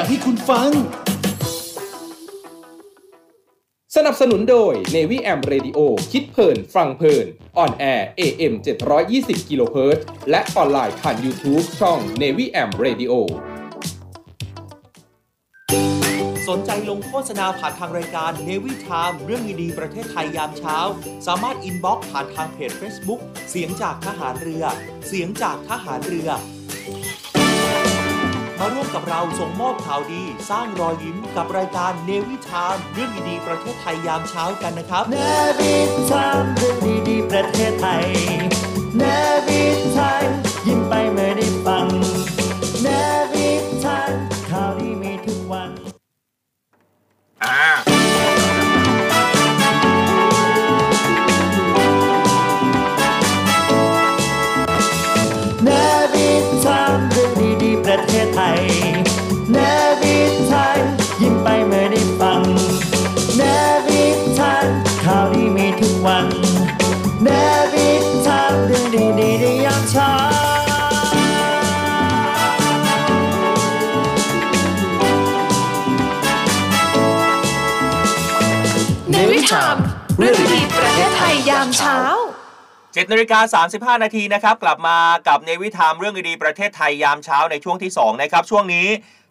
[0.00, 0.70] ากให้คุณฟัง
[3.96, 5.78] สนับสนุนโดย Navy AM Radio
[6.12, 7.26] คิดเพลิน ฟังเพลิน
[7.58, 8.52] ออนแอร์ AM
[9.00, 13.12] 720กิโลเฮิรตซ์และออนไลน์ผ่าน YouTube ช่อง Navy มเรดิโอ
[16.48, 20.78] สนใจลงโฆษณาผ่านทางรายการ Navy Time เรื่องดีๆประเทศไทยยามเช้า
[21.26, 23.20] สามารถ inbox ผ่านทางเพจ Facebook
[23.50, 24.64] เสียงจากทหารเรือ
[25.06, 26.30] เสียงจากทหารเรือ
[28.60, 35.16] มาร่วมกับเราส่งมอบข่าวดี สร้างรอยยิ้มกับรายการเนวิทามเรื่องดีๆประเทศไทยยามเช้ากันนะครับเน
[35.58, 35.74] วิ
[36.10, 36.76] ทามเรื่อง
[37.08, 38.06] ดีๆประเทศไทย
[38.98, 39.02] เน
[39.46, 39.62] วิ
[39.96, 40.28] ทาม
[40.66, 41.86] ยิ้มไปเมื่อได้ฟัง
[42.82, 42.88] เน
[43.32, 43.50] วิ
[43.84, 44.12] ทาม
[44.48, 45.70] ข่าวดีมีทุกวัน
[47.44, 48.07] อ่า
[81.78, 82.00] เช้า
[82.58, 83.62] 7นาฬิกา
[83.96, 84.98] 35 นาทีนะครับ กลับมา
[85.28, 88.88] กับในวิธามเรื่องดีๆประเทศไทยยามเช้าในช่วงที่ 2 นะครับ ช่วงนี้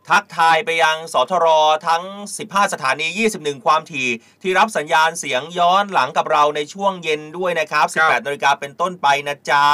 [0.09, 1.47] ทักทายไปยังสทร
[1.87, 2.03] ทั้ง
[2.37, 4.09] 15 สถานี 21 ความถี่
[4.41, 9.65] ที่รับสัญญาณเสียงย้อนหลังกับเราในช่วงเย็นด้วยนะครับ 18นาฬิกาเป็นต้นไปนะจ๊ะ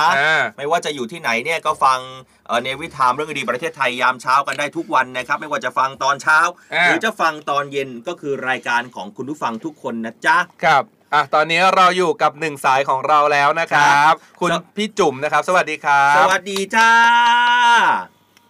[0.58, 2.00] ไม่ว่าจะอยู่ที่ไหนเนี่ยก็ฟัง
[2.48, 6.40] เอ่อในวิธามเรื่องดีๆประเทศไทยยามเช้ากันได้ทุกวันนะครับ ไม่ว่าจะฟังตอนเช้า
[6.74, 10.84] อ่าหรือจะฟังตอนเย็นก็คือรายการของคุณผู้ฟังทุกคนนะจ๊ะ ครับ
[11.14, 16.92] อะตอนนี้เราอยู่กับหนึ่งสายของเราแล้วนะครับ คุณพี่จุ๋มนะครับ สวัสดีครับ สวัสดีจ้า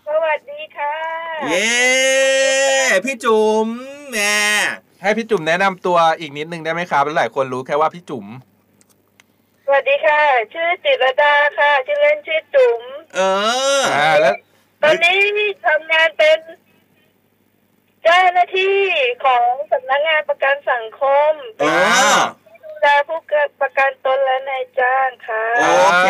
[0.10, 0.96] สวัสดีค่ะ
[1.50, 1.72] เย้
[3.06, 3.68] พี่จุ๋ม
[4.10, 4.38] แหม่
[5.02, 8.26] ให้พี่จุ๋มแนะนำตัวอีกนิดนึงได้ไหมครับหลายคนรู้แค่ว่าพี่จุ๋ม
[9.66, 10.22] สวัสดีค่ะ
[10.54, 12.82] ชื่อจิตรดาค่ะ ชื่อเล่นชื่อจุ๋ม
[13.16, 13.20] เอ
[13.80, 14.36] ออ่าแล้ว
[14.82, 15.18] ตอนนี้
[15.66, 16.40] ทำงานเป็น
[18.04, 18.80] เจ้าหน้าที่
[19.26, 21.02] ของสำนักงานประกันสังค
[21.32, 21.66] มเอ
[22.18, 22.20] อ
[22.84, 23.20] ดูแลผู้
[23.62, 26.08] ประกันตนและนายจ้างค่ะ โอเค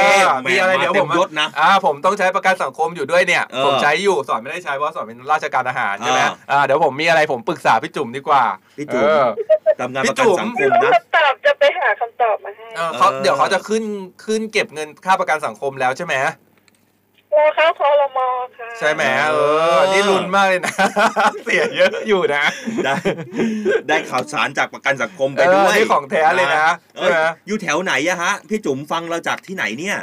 [0.50, 8.44] มีอะไรเดี๋ยวผมยศนะอ่าผมต้องใช้ประกันสังคมอยู่ด้วยเนี่ยเออผมใช้อยู่สอนไม่ได้ใช้เพราะสอนเป็นราชการทหารใช่ไหมอ่าอ่าเดี๋ยวผมมีอะไรผมปรึกษาพี่จุ๋มดีกว่า
[8.78, 9.28] พี่จุ๋มเออ
[9.80, 13.84] ทำงานพี่ประกันจุ๋มสังคไม่มรู้นะคำตอบจะไปหาคำตอบมาให้เออเขาเดี๋ยวเขาจะขึ้น
[14.26, 16.16] ขึ้นเก็บเงินค่าประกันสังคมแล้วใช่ไหม
[17.38, 18.28] รอเข้าคอรมอ
[18.58, 19.36] ค่ะ ใช่ไหมเอ
[19.76, 20.74] อ นี่ลุ้นมากเลยนะ
[21.44, 22.44] เสียเยอะอยู่นะ
[22.86, 22.96] ได้
[23.88, 26.68] ได้ข่าวสารจากประกันสังคมไปเออด้วยนี่ของแท้เลยนะ
[26.98, 29.98] เอ้ยใช่ไหมอยู่แถวไหนอะฮะ พี่จุ๋มฟังเราจากที่ไหนเนี่ย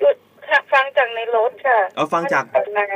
[0.00, 0.16] หยุด
[0.48, 2.44] ค่ะฟังจากในรถค่ะเอาฟังจาก
[2.78, 2.86] นา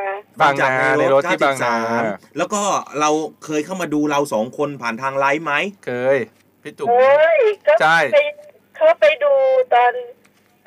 [0.40, 1.74] บางนาในรถที่บางนา
[2.10, 2.62] 93แล้วก็
[3.00, 3.10] เรา
[3.44, 5.52] เคยเข้ามาดูเราสองคนผ่านทางไลฟ์ไหม
[5.86, 6.18] เคย
[6.62, 8.18] พี่จุ๋มโอ้ยก็ใช่ไป
[8.76, 9.32] เขาไปดู
[9.74, 9.92] ตอน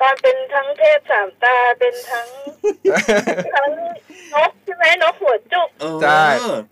[0.00, 2.28] ตอนเป็นทั้งเทพสามตาเป็นทั้ง
[3.54, 3.68] ทั้ง
[4.34, 6.24] นกใช่ไหมนกหัวจุก เออใช่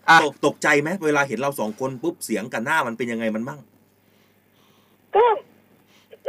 [0.09, 3.59] อะ ตกตกใจไหมเวลาเห็นเราสองคนปุ๊บเสียงกับหน้ามันเป็นยังไงมันบ้าง
[5.15, 5.25] ก็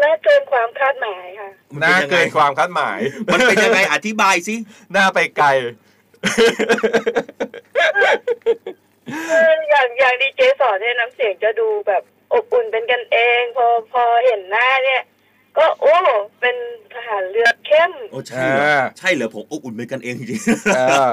[0.02, 2.98] น่าเกินความคาดหมายค่ะหน้าเกินความคาดหมาย
[3.32, 4.54] มันเป็นยังไงอธิบายสิ
[4.92, 5.48] หน้าไปไกล
[9.30, 15.02] คืออย่างอย่างดีเจสอนเนี่ยน้ำเสียงจะดูแบบอบอุ่นเป็นกันเอง พอพอเห็นหน้าเนี่ย
[15.58, 15.94] ก็โอ้
[16.40, 16.56] เป็น
[16.94, 20.40] ทหารเรือเข้ม โอ้ใช่เหรอใช่เหรอผมอบอุ่นเป็นกันเองจริง
[20.76, 21.08] เออ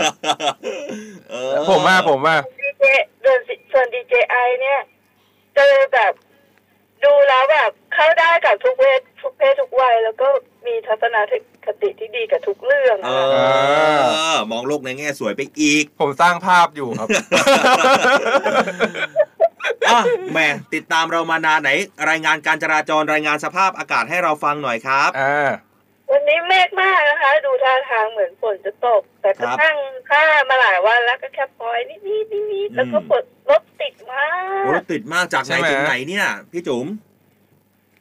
[0.61, 2.83] ๆเออผมว่าผมว่าดีเจ
[3.71, 4.79] ส่วนดีเจไอเนี่ย
[5.55, 6.13] เจอแบบ
[7.03, 10.27] ดูแล้วแบบเข้าได้กับทุกเพศทุกเพศทุกวัยแล้วก็
[10.65, 11.15] มีทัศน
[11.65, 17.07] คติที่ดีกับทุกเรื่องเออะอมองโลกในแง่สวยไปอีก ผมสร้างภาพอยู่ครับ
[19.87, 21.69] อะแหม่ติดตามเรามานานไหน
[22.09, 25.49] รายงานการจราจรรายงานสภาพอากาศให้เราฟังหน่อยครับอ่า
[26.11, 29.75] วันนี้เมฆมากนะคะ ดูท่าทางเหมือนฝนจะตก แต่ก็ครับนั่ง
[30.09, 34.25] ค่ามาหลายวันแล้วก็แค่ปล่อยนิดนิดนิดนิดแล้วก็ฝนรถติดมา
[34.59, 36.87] กโอ้รถติดมากจากไหนใช่ไหมถึงไหนเนี่ย พี่จุ๋ม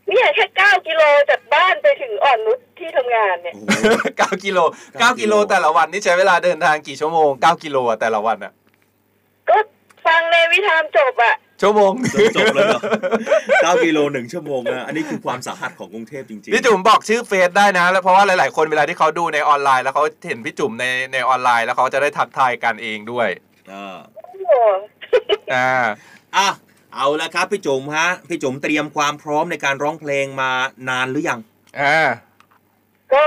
[0.09, 3.55] เนี่ยแค่เก้ากิโลจากบ้านไปถึงอ่อนนุชที่ทำงานเนี่ย
[4.18, 4.59] เก้ากิโล
[5.01, 8.53] เก้ากิโลแต่ละวันนี่ใช้เวลาเดินทางกี่ชั่วโมงเก้ากิโลอะแต่ละวันอะ
[9.49, 9.57] ก็
[10.07, 11.92] ฟังในวิธามจบอะชั่วโมง
[12.36, 12.80] จบเลยเหรอ
[13.62, 23.28] เก้ากิโลหนึ่งชั่วโมงนะอันนี้คือความสาหัสของกรุงเทพจริงๆ พี่จุ๋มบอกชื่อเฟซได้นะ แล้วเพราะว่าหลายๆคนเวลาที่เขาดูในออนไลน์ แล้วเขาเห็นพี่จุ๋มในในออนไลน์ แล้วเขาจะได้ทักทายกันเองด้วย
[23.72, 24.52] อ่าโอ้โห
[25.55, 25.84] อ่า
[26.36, 26.48] อะ
[26.94, 30.50] เอาละครับพี่จุ๋มฮะ พี่จุ๋มเตรียมความพร้อมในการร้องเพลงมา
[30.88, 31.40] นานหรือยัง
[31.80, 31.98] อ่า
[33.14, 33.26] ก็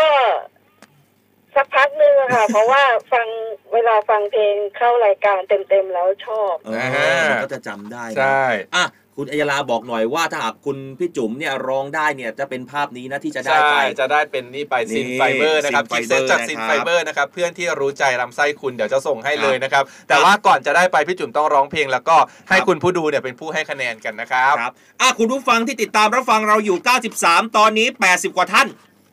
[1.58, 2.82] สักพักหนึงอะค่ะ เพราะว่า
[3.12, 3.28] ฟัง
[3.74, 6.72] เวลาฟังเพลงเข้ารายการเต็มๆแล้วชอบ เอ
[7.24, 8.44] อมันก็จะจำได้นะ ใช่
[8.76, 8.86] อะ
[9.20, 22.18] คุณอัยยาลาบอกหน่อยว่าถ้าหากคุณพี่จุ๋มเนี่ยร้องได้เนี่ยจะเป็นภาพนี้นะที่จะได้ใช่ไปจะได้เป็นนี่ไปนี่ซินไฟเบอร์นะครับ Sin กิฟต์เซต Fiber จากนะครับซินไฟเบอร์นะครับ เพื่อนที่รู้ใจลำไส้คุณเดี๋ยวจะส่งให้เลยนะครับ แต่ว่าก่อนจะได้ไปพี่จุ๋มต้องร้องเพลงแล้วก็
[22.50, 26.78] ให้คุณผู้ดูเนี่ยเป็นผู้ให้คะแนนกันนะครับ ครับอะคุณผู้ฟังที่ติดตามรับฟังเราอยู่
[27.18, 28.68] 93 ตอนนี้ 80 กว่าท่าน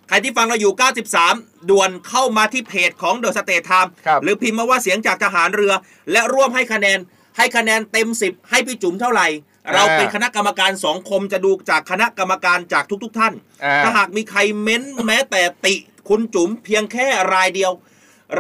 [0.09, 0.73] ใครที่ฟังเราอยู่
[1.21, 3.89] 93 ด่วนเข้ามาที่เพจของ The State Time
[4.23, 5.73] หรือพิมพ์มาว่าเสียงจากทหารเรือ
[6.13, 6.99] และร่วมให้คะแนน
[7.37, 9.27] ให้คะแนนเต็ม 10 ให้พี่จุ๋มเท่าไหร่
[9.75, 13.35] เราเป็นคณะกรรมการสองคมจะดูจากคณะกรรมการจากทุก ๆ ท่าน
[13.65, 15.75] อ่า ถ้าหากมีใครเม้นแม้แต่ติ
[16.09, 17.73] คุณจุ๋มเพียงแค่รายเดียว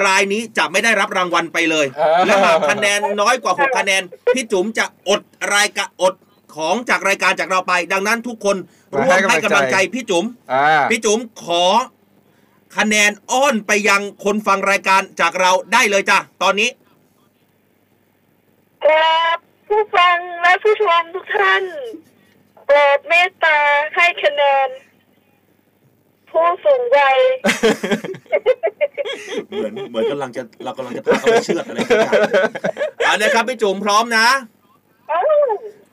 [0.05, 4.03] รายนี้จะไม่ได้รับรางวัลไปเลย เออ และหากคะแนนน้อยกว่า 6 คะแนน
[4.35, 5.21] พี่จุ๋มจะอด
[5.55, 6.15] รายการอด
[6.57, 8.57] ของจากรายการจากเราไป ดังนั้นทุกคน
[8.93, 11.65] ร่วมให้กำลังใจพี่จุ๋มอ่าพี่จุ๋มขอ
[12.77, 16.71] คะแนนอ้อนไปยังคนฟังรายการจากเราได้เลยจ้ะตอนนี้
[18.85, 19.39] ครับ
[19.69, 21.63] ผู้ฟังและผู้ชมทุกท่าน
[22.67, 23.59] โปรดเมตตา
[23.95, 24.69] ให้คะแนน
[26.31, 27.19] ผู้สูงวัย
[29.49, 32.13] เหมือนเหมือนกำลังจะเรากำลังจะพาเขาไปเชือดอะไรสักอย่าง
[33.05, 34.27] เอาเลยครับพี่จุ๋มพร้อมนะ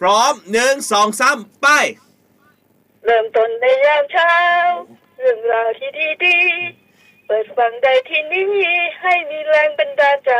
[0.01, 1.67] พร้อมหนึ่งสองสามไป
[3.05, 4.35] เริ่มต้นในยามเช้า
[5.17, 5.89] เรื่องราวที่
[6.25, 8.47] ดีๆ เปิดฟังได้ที่นี่
[9.01, 10.31] ให้มีแรงบันดาลใจ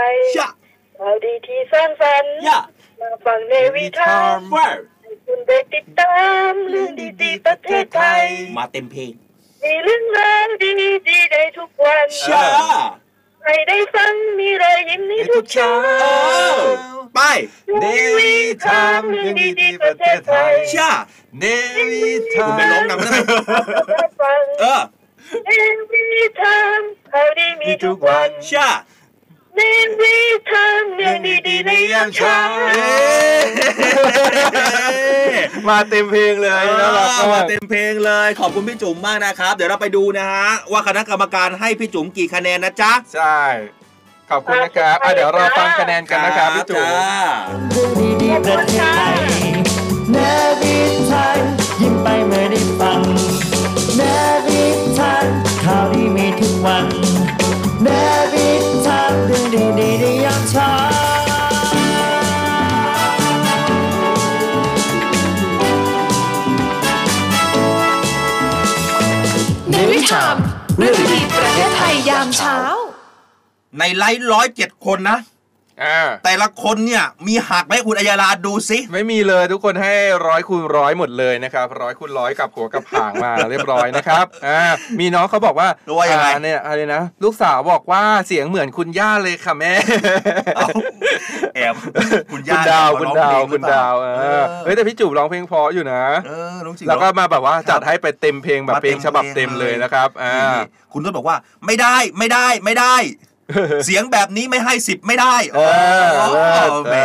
[0.98, 2.34] ข่าวดีที่สร้างสรรค์
[3.00, 4.40] มาฟังในวิธาม
[5.02, 6.16] ให้คุณได้ติดตา
[6.50, 6.92] มเรื่อง
[7.22, 8.26] ดีๆประเทศไทย
[8.58, 9.14] มาเต็มเพลง
[9.64, 10.48] มีเรื่องราว
[11.10, 12.46] ดีๆได้ทุกวันช้า
[13.44, 15.74] ให้ได้ฟังมีรอยยิ้มในทุกเช้า
[17.14, 17.20] ไป
[17.80, 17.86] เน
[18.18, 18.34] วิ
[18.66, 20.92] ทามเรื่องดีๆประเทศไทยช้า
[21.40, 21.44] เน
[21.76, 23.18] วิทามคุณไปร้องนำได้ไหม
[24.20, 24.82] ฟังเออ
[25.46, 25.52] เน
[25.92, 26.06] วิ
[26.42, 26.82] ทาม
[27.12, 28.70] ข่าวดีมีทุกวันช้า
[29.56, 29.62] เน
[30.02, 30.18] วิ
[30.52, 32.38] ทามเรื่องดีๆในยามเช้า
[35.68, 43.40] มาเต็มเพลงเลยน่ารักมามากเต็มเพลงเลย ขอบคุณพี่จุ๋มมากนะครับ เดี๋ยวเราไปดูนะฮะ ว่าคณะกรรมการให้พี่จุ๋มกี่คะแนนนะจ๊ะ ใช่
[44.30, 46.88] ขอบคุณนะครับอะเดี๋ยวเราฟังคะแนนกันนะครับพี่จุ๋ม
[48.22, 49.16] ดีๆประเทศไทย
[50.12, 50.18] เน
[50.62, 50.78] วิ
[51.10, 51.40] ทาน
[51.82, 53.02] ยิ้มไปเมื่อได้ฟัง
[53.98, 54.02] เน
[54.48, 54.64] วิ
[54.98, 55.26] ทาน
[55.64, 57.11] ข่าวดีมีทุกวัน
[57.84, 57.88] เน
[58.34, 58.50] วิ
[58.86, 59.46] ทานเรื่อง
[59.80, 60.70] ดีๆในยามเช้า
[69.72, 70.38] ในวิชาม
[70.78, 72.58] เรื่องดีๆประเทศไทยยามเช้า
[73.80, 75.41] ในไลฟ์ร้อยเจ็ดคนนะอ่า
[76.26, 79.94] แต่ละคนเนี่ยมีหักไหมคุณอัยยาลาดูสิ ไม่มีเลยทุกคนให้
[80.28, 84.62] ร้อยคูณร้อยหมดเลยนะครับร้อยคูณร้อยกับหัวกับหางมาเรียบร้อยนะครับอ่า
[85.00, 85.68] มีน้องเขาบอกว่า
[85.98, 89.74] ว่ายังไงอ่เนี่ยอะไรนะลูกสาวบอกว่าเสียงเหมือนคุณย่าเลยค่ะแม่
[91.56, 91.76] แอบ
[92.32, 102.96] คุณย่าคุณดาวเนี่ยคุณมาร้ดาองวเพลงหรืคุอณเปล่าดาวเอเอออเฮ้ยแต่พี่จุ๋มร้องเพลงเพออยู่นะเออรู้จริงแล้วก็เหรอมาแบบว่าจัดให้ไปเต็มเพลงแบบเพลงฉบับเต็มเลยนะครับอ่านี่คุณต้นบอกว่าไม่ได้ไม่ได้ไม่ได้
[103.86, 105.60] เสียงแบบนี้ไม่ให้สิบไม่ได้เอ
[106.04, 106.08] อ
[106.54, 106.96] เลิศแหม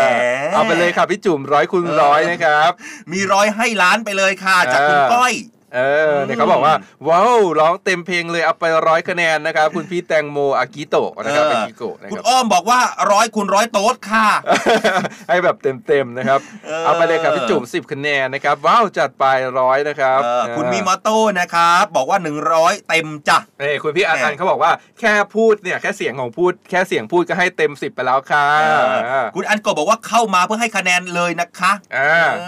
[0.55, 2.71] เอาไปเลยค่ะพี่จุ๋มร้อยคูณร้อยนะครับ
[3.13, 5.33] มีร้อยให้ล้านไปเลยค่ะ จากคุณเออก้อย
[5.75, 5.81] เอ
[6.13, 6.75] อเนี่ยเขาบอกว่า
[7.09, 12.79] ว้าวร้องเต็มเพลงเลยเอาไปร้อยคะแนนนะครับ คุณพี่แตงโมอากิโตะนะครับเอออากิโกะนะคุคณรับอ้อมบอกว่า
[13.13, 14.29] ร้อยคูณร้อยโต๊ดค่ะ
[15.29, 19.25] ให้แบบเต็มๆนะครับเออเอาไปเลยครับพี่จุ๋มสิบคะแนนนะครับว้าวจัดไป
[19.61, 22.19] ร้อยนะครับเออคุณมีมอโต้นะครับบอกว่า
[22.53, 28.67] 100 เต็มจ้ะเอ้ยคุณพี่อันอันเขาบอกว่าแค่พูดเนี่ยแค่เสียงของพูด แค่เสียงพูดก็ให้เต็มสิบไปแล้วค่ะเอ
[29.23, 32.41] อคุณอันโกบอกว่าเข้ามาเพื่อให้คะแนนเลยนะคะอ่าเ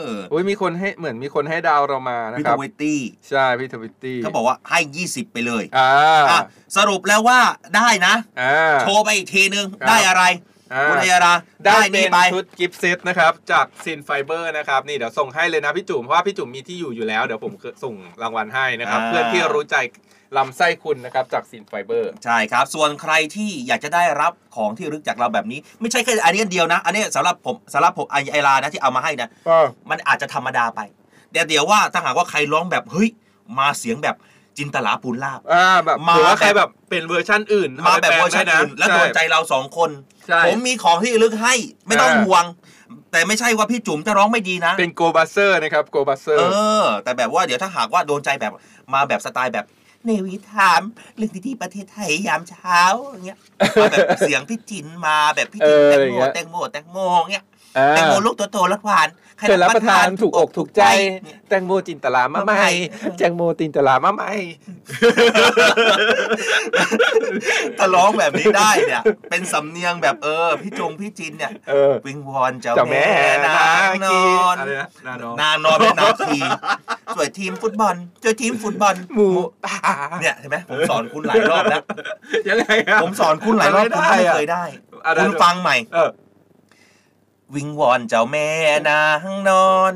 [0.00, 2.98] อออุ้ยมีคนให้เหมือนมีคนให้ดาวเรามานะพี่คทรับวิตตี้
[3.30, 5.90] ใช่พี่ทวิตตี้เขาบอกว่าให้ 20 ไปเลยอ่า
[6.30, 6.40] อะ
[6.76, 7.40] สรุปแล้วว่า
[7.76, 10.24] ได้นะอ่าโชว์ไปอีกทีนึงครับได้อะไร
[10.72, 11.34] อ่าคุณอัยยารา
[11.66, 17.52] ได้ได้เป็นี่นไปชุดกิฟต์เซตนะครับ จากซินไฟเบอร์นะครับ นี่เดี๋ยวส่งให้เลยนะพี่จุ๋มเพราะว่าพี่จุ๋มมีที่อยู่อยู่แล้ว เดี๋ยวผม
[17.84, 19.76] ส่งรางวัลให้นะครับอ่าเพื่อนที่รู้ใจ
[20.36, 29.28] ลำไส้คุณนะครับจากซินไฟเบอร์ใช่ครับ ส่วนใครที่อยากจะได้รับของที่ระลึกจากเราแบบนี้ ไม่ใช่แค่อันนี้อันเดียวนะ อันนี้สำหรับผมสำหรับผมไอไอลานะที่เอามาให้นะ
[29.90, 30.80] มันอาจจะธรรมดาไป
[31.32, 33.08] เดี๋ยวเดี๋ยวว่าถ้าหากว่าใครร้องแบบเฮ้ย
[33.58, 34.16] มาเสียงแบบ
[34.56, 39.90] จินตลาปูนลาบอ่าแบบมาหรือว่าใครแบบแบบเป็นเวอร์ชั่นอื่น มาอไปแบบปลงเวอร์ชันได้ะอื่นแล้วโดนใจเราสองคน
[40.28, 41.54] ใช่ผมมีของที่ระลึกให้
[41.86, 42.44] ไม่ต้องอ่าห่วง
[43.12, 48.52] แต่ไม่ใช่ว่าพี่จุ๋มจะร้องไม่ดีนะ เป็น golden buzzer นะครับ golden buzzer เอร์อแต่แบบว่าเดี๋ยวถ้าหากว่าโดนใจแบบ
[48.94, 49.66] มาแบบสไตล์แบบ
[50.04, 50.82] Navy Time
[51.16, 53.38] เรื่องดีๆประเทศไทยยามเช้าอย่างเงี้ย
[53.80, 56.98] มาแบบเสียงพี่จินมาแบบพี่จินเออแตงอย่างโมเงี้ยแตงโมแตงโม
[57.32, 59.08] เงี้ยอ่า แตงโมลูกโตๆรสหวาน
[59.38, 60.82] ใครเคยรับประทานถูกอกถูกใจ
[61.48, 62.68] แตงโมจินตหรามาใหม่
[63.18, 64.32] แตงโมจินตหรามาใหม่
[67.78, 76.38] ถ้าร้องแบบนี้ได้เนี่ย เป็นสำเนียงแบบเออ พี่จงพี่จินเนี่ยเออวิงวอนเจ้าเจ้าแม่แม่นางนอนอะไรนะนานอนนานอนเป็นนาที
[77.14, 79.28] ช่วยทีมฟุตบอลช่วยทีมฟุตบอลหมู
[80.20, 81.82] เนี่ยเห็นไหมผมสอนคุณหลายรอบแล้ว
[82.48, 84.64] ยังไงอะผมสอนคุณหลายรอบคุณก็ไม่เคยได้
[85.06, 86.10] อะไรคุณฟังใหม่เออ
[87.54, 88.48] วิงวอนเจ้าแม่
[88.88, 89.94] นางนอน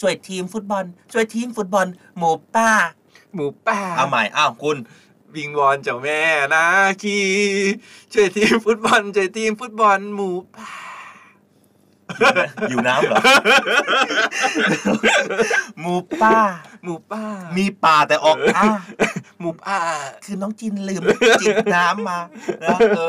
[0.00, 1.86] ช่วยทีมฟุตบอล ช่วยทีมฟุตบอล
[2.18, 2.70] หมูป้า
[3.34, 4.76] หมูป่าเอาใหม่อ้าวคุณ
[5.34, 6.20] วิงวอนเจ้าแม่
[6.54, 6.64] นา
[7.02, 7.18] คี
[8.12, 10.72] ช่วยทีมฟุตบอลช่วยทีมฟุตบอลหมูป่า
[12.70, 13.20] อยู่น้ำเหรอ
[15.80, 16.38] หมูป้า
[16.84, 17.24] หมูป่า
[17.56, 18.70] มีป่าแต่ออกอ้า
[19.40, 19.78] หมูป่า
[20.24, 21.02] คือน้องจินลืม
[21.42, 22.18] จิบน้ำมา
[22.64, 23.00] นะเอ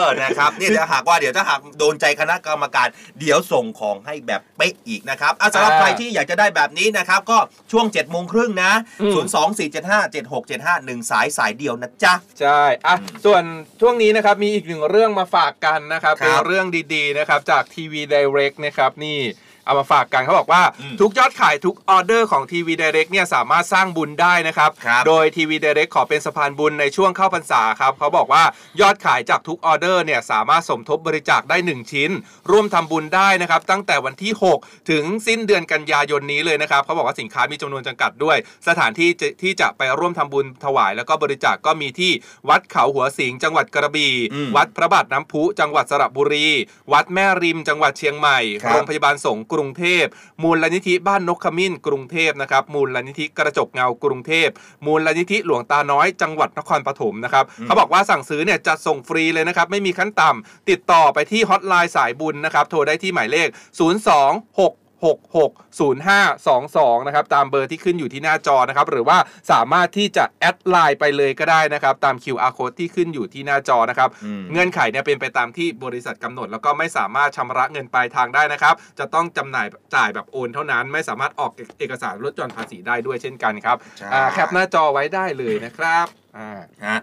[0.00, 2.88] อนะครับนี่ถ้าหากว่าเดี๋ยวถ้าหากโดนใจคณะกรรมการ
[3.20, 7.38] เดี๋ยวส่งของให้แบบเป๊ะอีกนะครับอะสำหรับอ่าใครที่อยากจะได้แบบนี้นะครับ ก็
[7.72, 13.42] ช่วง7จ็ดโมงครึ่งนะอืม0 2 4 7 5 7 6 7 5 1 สายสายเดียวนะจ๊ะ ใช่อะส่วน
[13.80, 19.18] ช่วงนี้นะครับมีอีกหนึ่งเรื่องมาฝากกันนะครับครับเป็นเรื่องดีๆนะครับจากทีวี Direct นะครับนี่
[19.64, 20.62] เอามาฝากกันเขาบอกว่า
[21.00, 24.70] ทุกยอดขายทุกออเดอร์ของทีวีเดเร็กเนี่ยสามารถสร้างบุญได้นะครับ
[25.06, 28.42] โดยทีวีเดเร็กขอเป็นสะพานบุญในช่วงเข้าพรรษาครับเขาบอกว่า
[28.80, 32.10] ยอดขายจากทุกออเดอร์เนี่ยสามารถสมทบบริจาคได้ 1 ชิ้น
[32.50, 38.36] ร่วมทำบุญได้นะครับ ตั้งแต่วันที่ 6 ถึงสิ้นเดือนกันยายนนี้เลยนะครับเขาบอกว่าสินค้ามีจำนวนจำกัดด้วย
[38.68, 42.12] สถานที่จะที่จะไปร่วมทำบุญถวาย แล้วก็บริจาคก็มีที่
[42.48, 46.48] วัดเขาหัวสิงจังหวัดกระบี่อืมวัดพระบาทน้ำพุ จังหวัดสระบุรี
[46.92, 50.04] วัดแม่ริม จังหวัดเชียงใหม่ครับโรงพยาบาลสงฆ์กรุงเทพ
[50.42, 54.48] มูลนิธิบ้านนกขมิ้น กรุงเทพนะครับ มูลนิธิกระจกเงากรุงเทพ
[54.86, 69.18] มูลนิธิหลวงตาน้อยจังหวัดนครปฐมนะครับอืมเขาบอกว่าสั่งซื้อเนี่ยจะส่งฟรีเลยนะครับไม่มีขั้นต่ำติดต่อไปที่ฮอตไลน์สายบุญนะครับโทรได้ที่หมายเลข 026 660522 นะครับ ตามเบอร์ที่ขึ้นอยู่ที่หน้าจอนะครับ หรือว่า
[69.52, 86.06] สามารถที่จะแอดไลน์ไปเลยก็ได้นะครับ ตาม QR code ที่ขึ้นอยู่ที่หน้าจอนะครับอืมเงื่อนไขเนี่ยเป็นไปตามที่บริษัทกำหนด แล้วก็ไม่สามารถชำระเงินปลายทางได้นะครับ จะต้องจำหน่ายจ่ายแบบโอนเท่านั้น ไม่สามารถออกเอกสารลดหย่อนภาษีได้ด้วยเช่นกันครับใช่อ่าแคปหน้าจอไว้ได้เลยนะครับ
[86.38, 86.50] อ่า
[86.86, 87.00] ฮะ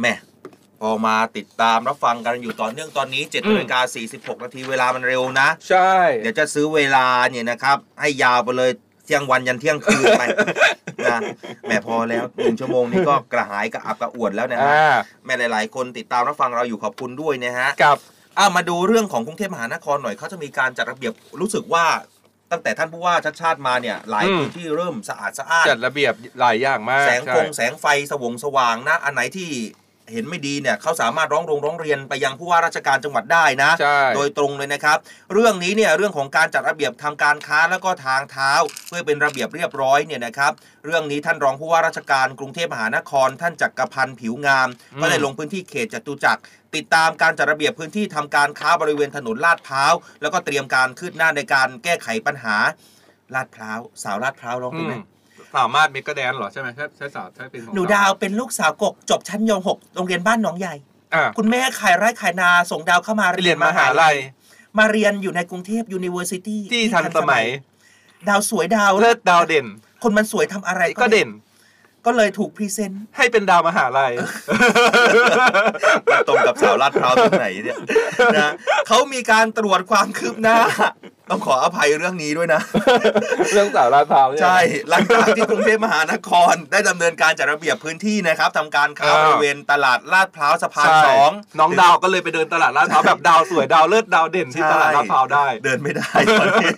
[0.00, 0.14] แหม่
[0.80, 3.80] พอมาติดตามรับฟังกันอยู่ต่อเนื่องตอนนี้7อืนามฬิกา
[4.36, 8.70] 46นาทีเวลามันเร็วนะ ใช่ เดี๋ยวจะซื้อเวลาเนี่ยนะครับ ให้ยาวไปเลย
[9.04, 10.22] เที่ยงวันยันเที่ยงคืนไป
[11.06, 11.18] นะ
[11.66, 17.98] แหม่พอแล้วหนึ่งชั่วโมงนี้ก็กระหายกระอับกระอ่วนแล้วนะฮะอ่าแม่หลาย ๆ คนติดตามรับฟังเราอยู่ขอบคุณด้วยนะฮะกับ
[18.38, 21.84] อ้ามาดูเรื่องของกรุงเทพมหานครหน่อยเขาจะมีการจัดระเบียบรู้สึกว่า
[22.50, 29.50] ตั้งแต่ท่านผู้ว่าชัดชาติมาเนี่ยหลายอืมพื้นที่เริ่มสะอาดสะอ้านจัดระเบียบหลายอย่างมาก แสงใช่ฟงแสงไฟสว่งสว่างนะอันไหนที่
[30.12, 34.98] เห็นไม่ดีเนี่ยเขาสามารถร้องโรงร้องเรียนไปยังผู้ว่าราชการจังหวัดได้นะใช่โดยตรงเลยนะครับ
[35.32, 38.52] เรื่องนี้เนี่ยเรื่องของการจัดระเบียบทางการค้าแล้วก็ทางเท้า
[38.88, 40.52] เพื่อเป็นระเบียบเรียบร้อยเนี่ยนะครับ
[40.84, 46.42] เรื่องนี้ท่านรองผู้ว่าราชการกรุงเทพมหานคร ท่านจักรพันธ์ผิวงามอืมก็ได้ลงพื้นที่เขตจตุจักร
[46.74, 49.92] ติดตามการจัดระเบียบพื้นที่ทำการค้าบริเวณถนนลาดพร้าว
[50.22, 52.56] แล้วก็เตรียมการคืบหน้าในการแก้ไขปัญหา
[53.34, 55.02] ลาดพร้าวสาวลาดพร้าวร้องอืเป็นไหมม
[55.56, 60.74] สามารถเมกะแดนเหรอใช่ไหมใช่ใช่สาวใช่เป็นของหนูดาวเป็นลูกสาวกกจบชั้นยหกโรงเรียนบ้านหนองใหญ่
[61.14, 64.16] อ่าคุณแม่ขายไร่ขายนาส่งดาวเข้ามาเรียนมหาลัย
[64.78, 67.44] มาเรียนอยู่ในกรุงเทพ university ที่ทันสมัย
[68.28, 69.66] ดาวสวยดาวเลิศดาวเด่น
[70.02, 71.30] คนมันสวยทำอะไรก็เด่น
[72.06, 74.12] ก็เลยถูก present ให้เป็นดาวมหาลัย
[76.28, 77.78] ตรงกับสาวลาดพร้าวตรงไหนเนี่ย
[78.36, 78.52] นะ
[78.88, 80.56] เขามีการตรวจความคืบหน้า
[81.30, 82.60] ต้องขออภัยเรื่องนี้ด้วยนะ
[83.52, 84.58] เรื่องสาวลาดพร้าวเนี่ยใช่
[84.90, 96.10] หลังจากที่กรุงเทพมหานครได้ดำเนินการจัดระเบียบพื้นที่นะครับทำการค้าอ่าบริเวณตลาดลาดพร้าวสะพานใช่สองน้องดาวก็เลยไปเดินตลาดลาดพร้าวแบบดาวสวยดาวเลิศดาวเด่นที่ตลาดลาดพร้าวได้ เดินไม่ได้
[96.40, 96.70] ตอนนี้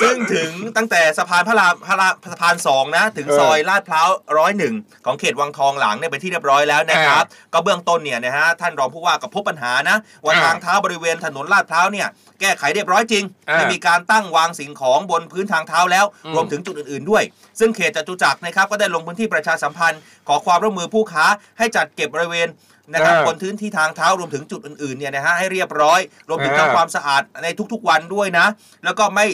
[0.00, 4.08] ซึ่งถึงตั้งแต่สะพานพระรามพระรามสะพานสองนะ ถึงเออซอยลาดพร้าว
[4.38, 4.74] ร้อยหนึ่ง
[5.06, 12.08] ของเขตวังทองหลังเนี่ยเป็นที่เรียบร้อยแล้วนะครับก็เบื้องต้นเนี่ยนะฮะท่านรองผู้ว่ากับพบปัญหานะว่าอ่าทางเท้าบริเวณถนนลาดพร้าวเนี่ย
[12.40, 17.22] แก้ไขเรียบร้อยจริงอ่าไม่มีการตั้งวางสิ่งของบนพื้นทางเท้าแล้วอืมรวมถึงจุดอื่นๆด้วย
[17.60, 21.24] ซึ่งเขตจตุจักรนะครับก็ได้ลงพื้นที่ประชาสัมพันธ์ ขอความร่วมมือผู้ค้า
[21.58, 22.48] ให้จัดเก็บบริเวณ
[22.92, 28.46] นะครับอ่าบนพื้นที่ทางเท้ารวมถึงจุดอื่นๆเนี่ยนะฮะให้เรียบร้อย รวมถึงอ่าทำความสะอาดในทุกๆวันด้วยนะ
[28.84, 29.26] แล้วก็ไม่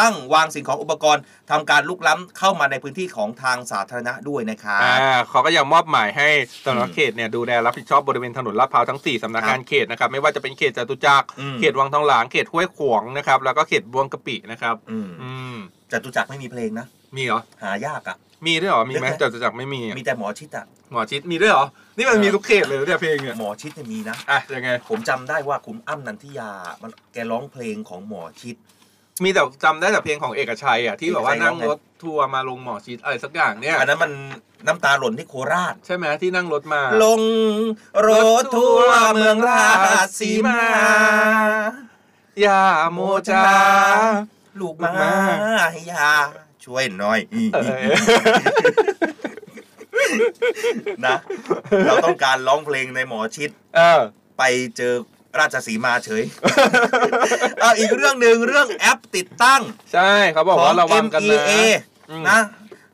[0.00, 6.28] ตั้งวางสิ่งของอุปกรณ์ทำการลุกล้ำเข้ามาในพื้นที่ของทางสาธารณะด้วยนะครับอ่าเขาก็ยังมอบหมายให้
[6.66, 15.56] สำนักเขตเนี่ยดูแลรับผิดชอบบริเวณถนนลาดพร้าวทั้ง 4สำนักงานเขตนะครับไม่ว่าจะเป็นเขตจตุจักรอืมเขตวังทองหลางเขตห้วยขวางนะครับแล้วก็เขตบวงกะปินะครับอืมอืม
[15.92, 16.86] จตุจักรไม่มีเพลงนะ
[17.16, 26.50] มีเหรอหายากอะมีด้วยเหรอ มีไหมเยอะจตุจักรไม่มีอะมีแต่หมอชิดอะหมอชิดมีด้วยเหรอ นี่มันมีทุกเขตเลยเหรอเนี่ยเพลงเนี่ยหมอชิดเนี่ยมีนะ อะยังไง ผมจำได้ว่าคุณอ้ำนันทิยา
[26.82, 28.56] มันแกร้องเพลงของหมอชิด
[29.24, 34.12] มีแต่จำได้แต่เพลงของเอกชัยอะที่แบบว่าเอกชัยนั่งร้องไงรถทัวร์มาลงหมอชิดอะไรสักอย่างเนี่ยอันนั้นมัน
[34.66, 37.20] น้ำตาหล่นที่โคราช ใช่ไหมที่นั่งรถมา ลง
[38.08, 38.10] ร
[38.42, 39.66] ถทัวร์เมืองรา
[40.04, 40.60] ชสีมา
[42.40, 42.62] อย่า
[42.92, 42.98] โม
[43.28, 43.42] จา
[44.60, 44.92] ลูกมา
[45.72, 46.10] ให้ยา
[46.64, 47.20] ช่วยหน่อย
[47.54, 47.86] เออ
[51.04, 51.16] นะ
[51.86, 54.00] เราต้องการร้องเพลงในหมอชิดเออ
[54.38, 54.42] ไป
[54.76, 54.94] เจอ
[55.38, 56.22] ราชสีมาเฉย
[57.60, 59.62] เอาอีกเรื่องหนึ่งเรื่องแอปติดตั้ง
[59.92, 61.62] ใช่เขาบอกว่าระวังกันนะ MEA
[62.10, 62.40] อืมนะ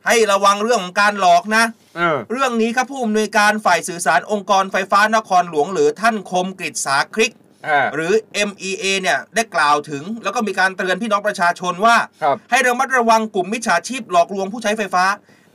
[0.05, 1.63] ให้ระวังเรื่องของการหลอกนะ
[1.97, 7.33] เออเรื่องนี้ครับผู้อำนวยการฝ่ายสื่อสารองค์กรไฟฟ้านครหลวง หรือท่านคมกฤษสาคริก
[7.67, 8.13] อ่าหรือ
[8.49, 15.05] MEA เนี่ยได้กล่าวถึง แล้วก็มีการเตือนพี่น้องประชาชนว่าครับให้ระมัดระวังกลุ่มมิจฉาชีพหลอกลวงผู้ใช้ไฟฟ้า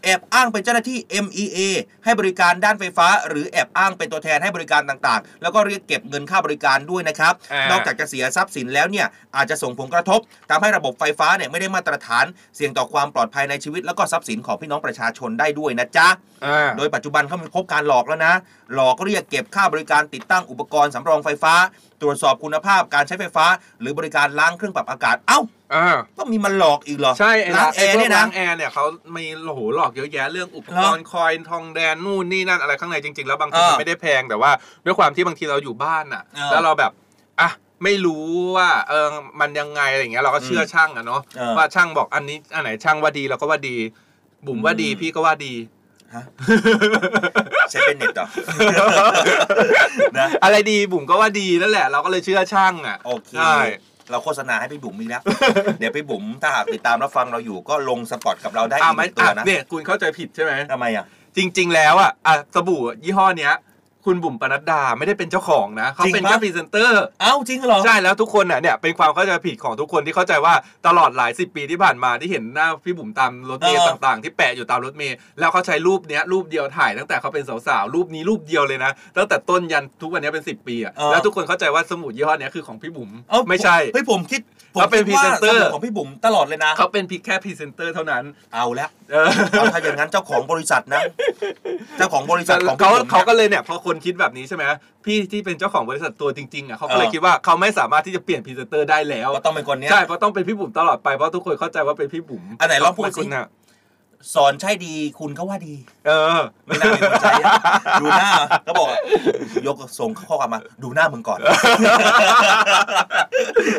[0.05, 1.59] แอบอ้างเป็นเจ้าหน้าที่ MEA
[2.05, 12.25] ให้บริการด้านไฟฟ้า หรือแอบอ้างเป็นตัวแทนให้บริการต่างๆ แล้วก็เรียกเก็บเงินค่าบริการด้วยนะครับอ่านนอกจากจะเสียทรัพย์สินแล้วเนี่ยอาจจะส่งผลกระทบทำให้ระบบไฟฟ้าเนี่ยไม่ได้มาตรฐาน
[12.57, 16.09] เสี่ยงต่อความปลอดภัยในชีวิต แล้วก็ทรัพย์สินของพี่น้องประชาชนได้ด้วยนะจ๊ะ
[16.47, 18.35] อ่าโดยปัจจุบันเขามีพบการหลอกแล้วนะ
[18.75, 21.55] หลอกเรียกเก็บค่าบริการติดตั้งอุปกรณ์สำรองไฟฟ้า
[22.03, 23.47] ตรวจสอบคุณภาพการใช้ไฟฟ้า
[23.81, 25.41] หรือบริการล้างเครื่องปรับอากาศ เอ้า
[25.75, 28.85] อ่าต้องมีมันหลอกอีกเหรอ ใช่ไอ้ล้างแอร์เนี่ยนะล้างแอร์เนี่ยเขา
[29.17, 34.51] มีโอ้โหหลอกเยอะแยะเรื่องอุปกรณ์คอยทองแดนนู่นนี่นั่นอะไรข้างในจริง ๆ แล้วบางทีเออมันไม่ได้แพงแต่ว่า
[34.85, 36.93] ด้วยความที่บางทีเราอยู่บ้านอะเออแล้วเราแบบ
[37.41, 37.51] อะ
[37.85, 38.27] ไม่รู้
[38.57, 39.07] ว่าเออ
[39.41, 43.77] มันยังไงอะไรอย่างเงี้ยเราก็เชื่อช่างอะเนาะเออว่าช่างบอกอันนี้อันไหนช่างว่าดีเราก็ว่าดี
[44.47, 45.55] บุ๋มว่าดีอืมพี่ก็ว่าดี
[47.71, 48.27] ใช้เป็นเน็ตเหรอ
[50.19, 53.57] นะอะไรดีบุ๋มก็ว่าดีนั่นแหละ เราก็เลยเชื่อช่างอะโอเคใช่
[54.11, 55.23] เราโฆษณาให้พี่บุ๋มอีกแล้ว
[55.79, 61.05] เดี๋ยวพี่บุ๋มถ้าหากติดตามรับฟังเราอยู่ก็ลง spot กับเราได้อะอีกหไม่นึ่งตัวอะนะเนี่ยคุณเข้าใจผิดใช่ไหมทำไมอะ
[61.37, 63.55] จริง ๆ แล้วอะอะสบู่ยี่ห้อเนี้ย
[64.05, 70.55] คุณบุ๋มปนัดดาไม่ได้เป็นเจ้าของนะเขาเป็นจริงปะแค่พรีเซนเตอร์เอ้าจริงเหรอใช่แล้วทุกคนอะเนี่ยเป็นความเข้าใจผิดของทุกคนที่เข้าใจว่า
[70.87, 88.23] ตลอดหลายสิบปีที่ผ่านมาที่เห็นหน้าพี่บุ๋มตามรถเมล์เออต่างๆ ที่แปะอยู่ตามรถเมล์แล้วเขาใช้รูปเนี้ยรูปเดียวถ่ายตั้งแต่เขาเป็นสาวๆรูปนี้รูปเดียวเลยนะ ตั้งแต่ต้นยันทุกวันนี้เป็นสิบปีอะเออแล้วทุกคนเข้าใจว่าสบู่ยี่ห้อเนี้ยคือของพี่บุ๋มเอ้าไม่ใช่เฮ้ยผมคิดผม เขาเป็นคิดว่าพรีเซนเตอร์สบู่ของพี่บุ๋มตลอดเลยนะเขาเป็นเพียงแค่พรีเซนเตอร์เท่านั้น
[88.55, 91.01] เอาแล้วเออเอาถ้าอย่างนั้นเจ้าของบริษัทนะ
[91.99, 94.65] เจ้าของบริษัทของพี่เขาบุ๋มเขานี่ยก็เลยเนี่ยพอคนคิดแบบนี้ใช่ไหม
[95.05, 103.47] พี่ที่เป็นเจ้าของบริษัทตัวจริงๆอะเขาก็เลยเออคิดว่าเขาไม่สามารถที่จะเปลี่ยนพรีเซนเตอร์ได้แล้วก็ต้องเป็นคนเนี้ยใช่เพราะต้องเป็นพี่บุ๋มตลอดไปเพราะทุกคนเข้าใจว่าเป็นพี่บุ๋มอันไหนลองพูดสิคุณน่ะ
[104.35, 105.75] สอนใช่ดีคุณก็ว่าดี
[106.07, 107.55] เออ ไม่น่ามีคนใจอะ
[108.01, 108.31] ดูหน้า
[108.67, 108.89] ก็บอก
[109.67, 111.39] ยกส่งข้อความมา ดูหน้ามึงก่อน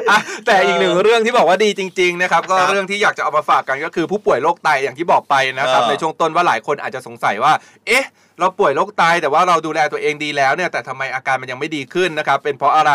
[0.10, 7.54] อะแต่อีกหนึ่งเรื่องที่บอกว่าดีจริง ๆ นะครับ ก็ครับเรื่องที่อยากจะเอามาฝากกันก็คือผู้ป่วยโรคไตอย่างที่บอกไปนะครับ เออในช่วงต้นว่าหลายคนอาจจะสงสัยว่า
[7.88, 8.06] เอ๊ะ
[8.40, 12.92] เราป่วยโรคไตแต่ว่าเราดูแลตัวเองดีแล้วเนี่ยแต่ทำไมอาการมันยังไม่ดีขึ้นนะครับเป็นเพราะอะไร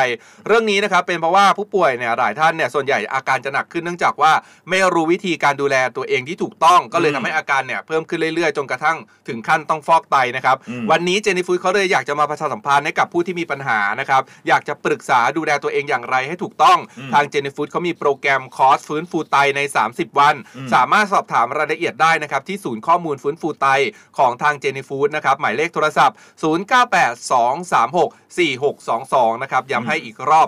[0.46, 4.32] เรื่องนี้นะครับเป็นเพราะว่าผู้ป่วยเนี่ยหลายท่านเนี่ยส่วนใหญ่อาการจะหนักขึ้นเนื่องจากว่า
[4.70, 8.96] ไม่รู้วิธีการดูแลตัวเองที่ถูกต้องก็เลยอืมทำให้อาการเนี่ยเพิ่มขึ้นเรื่อยๆ จนกระทั่ง
[9.28, 19.60] ถึงขั้นต้องฟอกไตนะครับอืมวันนี้เจนี่ฟูดเขาเลยอยากจะมาประชาสัมพันธ์ให้กับผู้ที่มีปัญหานะครับอยากจะปรึกษาดูแลตัวเองอย่างไรให้ถูกต้องอืมทางเจนี่ฟูดเขามีโปรแกรมคอร์สฟื้นฟูไตใน
[19.90, 23.68] 30 วันอืมสามารถสอบถามรายละเอียดได้นะครับที่ศูนย์ข้อมูลฟื้นฟูไต
[24.18, 30.46] ของทางเจนี่ฟูดนะครับหมายเลขโทรศัพท์ 0982364622 นะครับ ย้ำให้อีกรอบ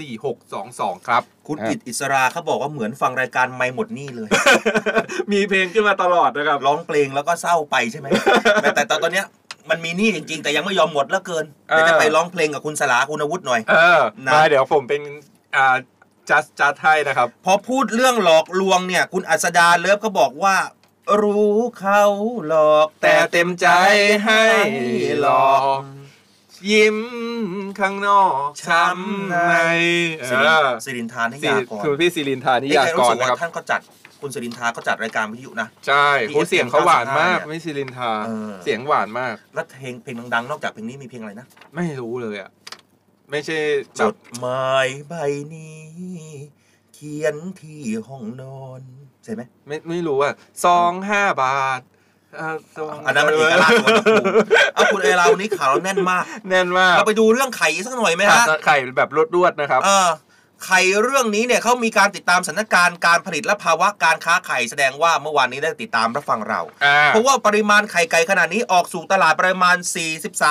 [0.00, 4.28] 0982364622 ครับ คุณอิดอิสราเขาบอกว่าเหมือนฟังรายการไม่หมดหนี่เลย
[5.32, 8.06] มีเพลงขึ้นมาตลอดนะครับ ร้องเพลงแล้วก็เศร้าไปใช่ไหม
[8.62, 9.26] แต่แต่ตอนเนี้ย
[9.70, 15.00] มันมีหนี้จริง ๆ แต่ยังไม่ยอมหมดแล้วเกินเออเดี๋ยวจะไปร้องเพลงกับคุณสลาคุณอาวุธหน่อยเออนะมาเดี๋ยวผมเป็น
[15.56, 15.76] อ่า
[16.30, 20.54] จัสจัสให้นะครับ พอพูดเรื่องหลอกลวงเนี่ย คุณอัสดาเลิฟก็บอกว่า
[21.22, 22.02] รู้เขา
[22.48, 23.68] หลอกแต่เต็มใจ
[24.24, 24.44] ให้
[25.20, 25.80] หลอก
[26.70, 26.98] ยิ้ม
[27.80, 29.36] ข้างนอกช้ำใน
[30.28, 33.80] สิริเออสิรินทานนิยากรคุณพี่สิรินทานิเอ๊ะยาแต่กรู้รสึกนะว่าครับท่านก็จัด
[34.20, 41.46] คุณสิรินทาก็จัดรายการวิทยุนะ ใช่เขาเสียงเขาหวานมากเนี่ยไม่สิรินทาเออเสียงหวานมาก แล้วเพลงเพลงดังๆ นอกจากเพลงนี้มีเพลงอะไรนะ
[41.76, 42.50] ไม่รู้เลยอะ
[43.30, 43.58] ไม่ใช่
[43.98, 45.14] จแบบดหมายใบ
[45.54, 45.86] นี้
[46.94, 48.82] เขียนที่ห้องนอน
[49.24, 51.80] ใช่ไหมไม่ไม่รู้อะซองห้าบาท
[52.38, 54.14] อ่าซองอันนั้นมันเอกลักษณ์ของกู
[54.74, 60.10] เอาคุณเอราวันนี้ข่าวเราแน่นมาก แน่นมาก เราไปดูเรื่องไข่สักหน่อยไหมฮะไข่แบบรวดๆนะครับเออ
[60.66, 69.76] ไข่เรื่องนี้เนี่ยเขามีการติดตามสถานการณ์การผลิตและภาวะการค้าไข่แสดงว่าเมื่อวานนี้ได้ติดตามรับฟังเราอ่าเพราะว่าปริมาณไข่ไก่ขนาดนี้ออกสู่ตลาดประมาณ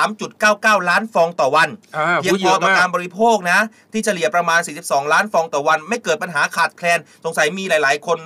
[0.08, 3.58] 43.99 ล้านฟองต่อวันอ่าเพียงพูดพเยออะต่อมากการบริโภคนะ
[3.92, 8.18] ที่เฉลี่ยประมาณ 42 ล้านฟองต่อวัน ไม่เกิดปัญหาขาดแคลน สงสัยมีหลาย ๆ คน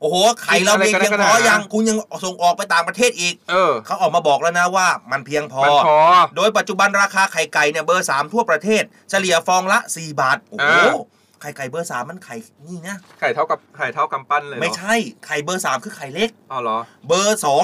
[0.00, 5.98] โอ้โหไข่เราเพียงกินอะไรกันเพียงนักพอหนายังคุณยังส่งออกไปต่างประเทศอีกเออเขาออกมาบอกแล้วนะว่ามันเพียงพอมันพอ
[6.36, 10.94] โดยปัจจุบันราคาไข่ไก่เนี่ยเบอร์3ทั่วประเทศ เฉลี่ยฟองละ 4 บาทโอ้โหอ่า
[11.42, 12.34] ไข่ไก่เบอร์3มันไข่
[12.66, 14.94] นี่นะไข่เท่ากับไข่เท่ากำปั้นเลยเหรอไม่ใช่
[15.26, 16.78] ไข่เบอร์3คือไข่เล็กอ๋อเหรอ
[17.08, 17.56] เบอร์อ๋อ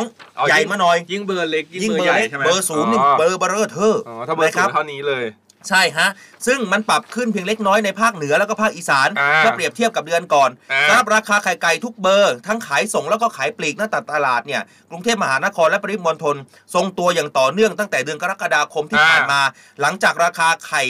[0.44, 5.24] 2ใหญ่ยิ่งมาหน่อย ยิ่งเบอร์เล็กยิ่งยิ่งเบอเบร์อใหร์ญ่เล็กใช่ไหมเบอร์ศูนย์นี่อ๋อเบอร์เบอร์เรอเธอร์อ๋อถ้าเบอร์นะคศูรันย์เท่านี้เลย
[5.68, 6.08] ใช่ฮะ
[6.46, 16.36] ซึ่งมันปรับขึ้นเพียงเล็กน้อยในภาคเหนือแล้วก็ภาคอีสานอ่าเมื่อเปรียบเทียบกับเดือนก่อนอ่าสำหรับราคาไข่ไก่ทุกเบอร์ ทั้งขายส่งแล้วก็ขายปลีกหน้าตลาดเนี่ยกรุงเทพมหานครและปริมณฑล
[16.74, 19.40] ทรงตัวอย่างต่อเนื่องตั้งแต่เดือนกรกฎาคมที่ผ่านมา
[19.80, 20.84] หลังจากราคาไข่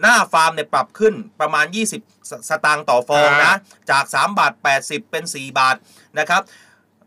[0.00, 3.54] หน้าฟาร์มเนี่ยปรับขึ้นประมาณ 20สสตางค์ต่อฟองนะ
[3.90, 4.52] จาก 3 บาท
[4.82, 5.76] 80 เป็น 4 บาท
[6.18, 6.42] นะครับ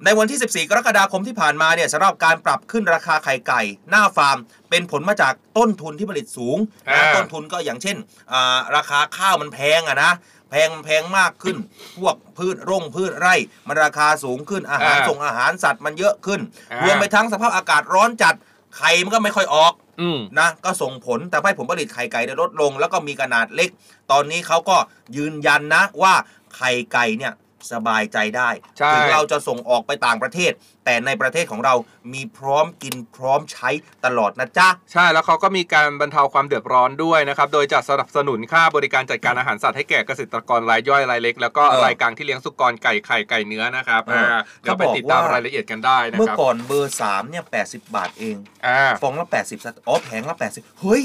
[0.06, 4.38] ในวันที่ 14 กรกฎาคมที่ผ่านมาเนี่ยสำหรับการปรับขึ้นราคาไข่ไก่ หน้าฟาร์ม
[4.70, 6.58] เป็นผลมาจากต้นทุนที่ผลิตสูง
[6.94, 7.98] นะอ่าต้นทุนก็อย่างเช่น
[8.32, 10.12] อ่าราคาข้าวมันแพงอะนะ
[10.50, 11.58] แพงแพงมากขึ้น
[11.98, 13.36] พวกพืชร่งพืชไร่
[13.68, 16.40] มันราคาสูงขึ้นอาหารอ่าส่งอาหารสัตว์มันเยอะขึ้น
[16.72, 18.36] อ่ารรวมไปทั้งสภาพอากาศร้อนจัด
[18.78, 23.70] ไข่มันก็ไม่ค่อยออกอืมนะก็ส่งผลทำให้ผลผลิตไข่ไก่ได้ลดลง แล้วก็มีขนาดเล็ก
[24.12, 24.78] ตอนนี้เขาก็
[25.18, 26.14] ยืนยันนะว่า
[26.56, 27.34] ไข่ไก่เนี่ย
[27.72, 30.52] สบายใจได้ใช่ถึงเราจะส่งออกไปต่างประเทศ
[30.86, 31.74] แต่ในประเทศของเรา
[32.14, 33.70] มีพร้อมกินพร้อมใช้
[34.06, 48.36] ตลอดนะจ๊ะ ใช่แล้วเขาก็มีการบรรเทาความเดือดร้อนด้วยนะครับ โดยจะสนับสนุนค่าบริการจัดการอาหารสัตว์ให้แก่เกษตรกรรายย่อยรายเล็ก แล้วก็เออรายกลางที่เลี้ยงสุกรไก่ไข่ไก่เนื้อนะครับเอออ่าเดี๋ยวไปติดตามรายละเอียดกันได้นะเมื่อครับก่อนเบอร์สามเนี่ยแปดสิบบาทเอง
[48.66, 51.04] อ่าฟองละแปดสิบอ๋อแผงละแปดสิบเฮ้ย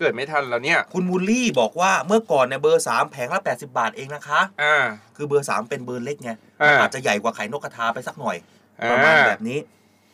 [0.00, 4.84] เกิดไม่ทันแล้วเนี่ย คุณมูลลี่บอกว่าเมื่อก่อนเนี่ยเบอร์สามแผงละแปดสิบาทเองนะคะ อ่า
[5.16, 6.30] คือเบอร์สามเป็นเบอร์เล็กไง
[6.62, 8.36] อ่าอาจจะใหญ่กว่าไข่นกกระทาไปสักหน่อย
[8.80, 9.58] อ่าประมาณแบบนี้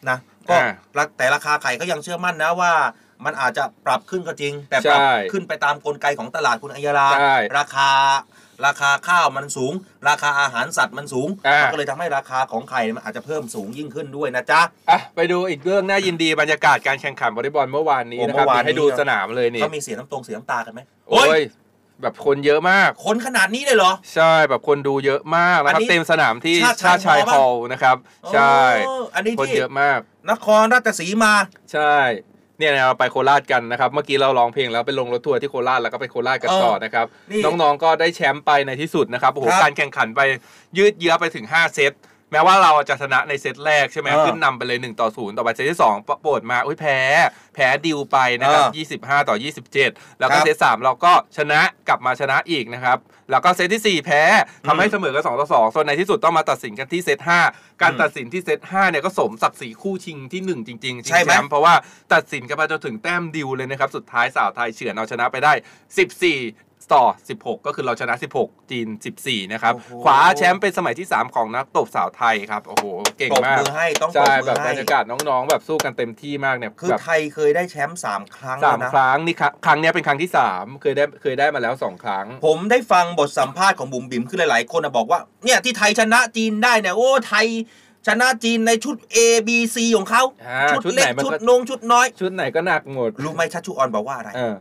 [0.09, 0.19] นะ
[0.49, 2.73] ก็อ่าราแต่ราคาไข่ก็ยังเชื่อมั่นนะว่า
[3.25, 7.91] มันอาจจะปรับขึ้นก็จริง แต่ปรับใช่ขึ้นไปตามกลไกของตลาดคุณอัยยารา ใช่ ราคา
[8.67, 9.73] ราคาข้าวมันสูง
[10.09, 20.81] ราคาอาหารสัตว์มันสูงอ่ามัมันก็เลยทำให้ราคาของไข่มันอาจจะเพิ่มสูงยิ่งขึ้นด้วยนะจ๊ะอะไปดูอีกเรื่องน่ายินดีบรรยากาศการแข่งขันวอลเลย์บอลเมื่อวานนี้โอ้นะครับเมื่อวานให้ดูนี้สนามเลยนี่เขามีเสียน้ำตรงเสียน้ำตากันไหม
[21.11, 21.43] โอ้ย
[22.03, 27.97] แบบคนเยอะมาก คนขนาดนี้เลยเหรอ ใช่แบบคนดูเยอะมากนะคอัรับนนี้เต็มสนามที่ชาติชาติชายชายฮฮออลลล์ล์นะครับ
[28.33, 29.99] ใช่โอ้อันนี้คนที่เยอะมาก
[30.31, 31.35] นครราชสีมา
[31.73, 31.97] ใช่
[32.59, 40.21] เนี่ยเราไปโคราชกันนะครับ เมื่อกี้เราร้องเพลงแล้วไปลงรถทัวร์ที่โคราชแล้วก็ไปโคราชกันต่อนะครับนี่น้องๆก็ได้แชมป์ไปในที่สุดนะครับโอ้โหครับการแข่งขันไป
[40.79, 41.93] ยืดเยื้อไปถึง 5 เซต
[42.33, 46.99] แม้ว่าเราจะชนะในเซตแรกใช่ไหมเออขึ้นนำไปเลย1ต่อ0ต่อไปเซตที่2ปโปรดมาอุ้ยแพ้
[47.55, 49.37] แพ้ดิวไปนะครับเออ25 ต่อ
[49.83, 52.99] 27 แล้วก็ครับเซต3เราก็ชนะกลับมาชนะอีกนะครับ
[53.31, 54.23] แล้วก็เซตที่ 4 แพ้
[54.67, 57.19] ทำให้เสมอกัน2ต่อ2ส่วนในที่สุดต้องมาตัดสินกันที่เซต
[57.51, 61.75] 5การอืมตัดสินที่เซต5เนี่ยก็สมศักดิ์ศรีคู่ชิงที่ 1 จริงๆชิงใช่ไหมแชมป์เพราะว่า
[62.15, 65.53] ตัดสินกันมาจนถึงแต้มดิวเลยนะครับสุดท้ายสาวไทยเฉือนเอาชนะไปได้
[66.13, 67.05] 14 ต่อ
[67.37, 68.89] 16 ก็คือเราชนะ 16 จีน
[69.21, 72.85] 14 นะครับโอ้โหคว้าแชมป์เป็นสมัยที่ 3 ของนักตบสาวไทยครับ โอ้โห
[73.19, 87.47] เก่งมากปรบมือให้ต้องปรบใช่มือแบบให้บรรยากาศน้องๆ แบบสู้กันเต็มที่มากเนี่ยคือแบบไทยเคยได้แชมป์สามครั้งสามแล้วนะ ครั้งนี่ครั้งครั้งเนี้ยเป็นครั้งที่ 3 เคยได้เคยได้มาแล้ว 2 ครั้ง ผมได้ฟังบทสัมภาษณ์ของบุ๋มบิ๋มคือหลาย ๆ คนนะบอกว่าเนี่ยที่ไทยชนะจีนได้เนี่ยโอ้ไทย
[88.07, 89.19] ชนะจีนในชุด A
[89.49, 94.55] B C ของเขาอ่าชุดชุดเล็ก ไหนมันชุดก็ นงชุดน้อย ชุดไหนก็หนักหมดรู้ไหมชัชชุออนบอกว่าอะไร เออ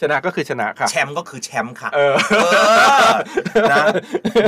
[0.00, 2.46] ชนะก็คือชนะค่ะ แชมป์ก็คือแชมป์ค่ะเออเอ
[3.10, 3.12] อ
[3.72, 3.84] นะ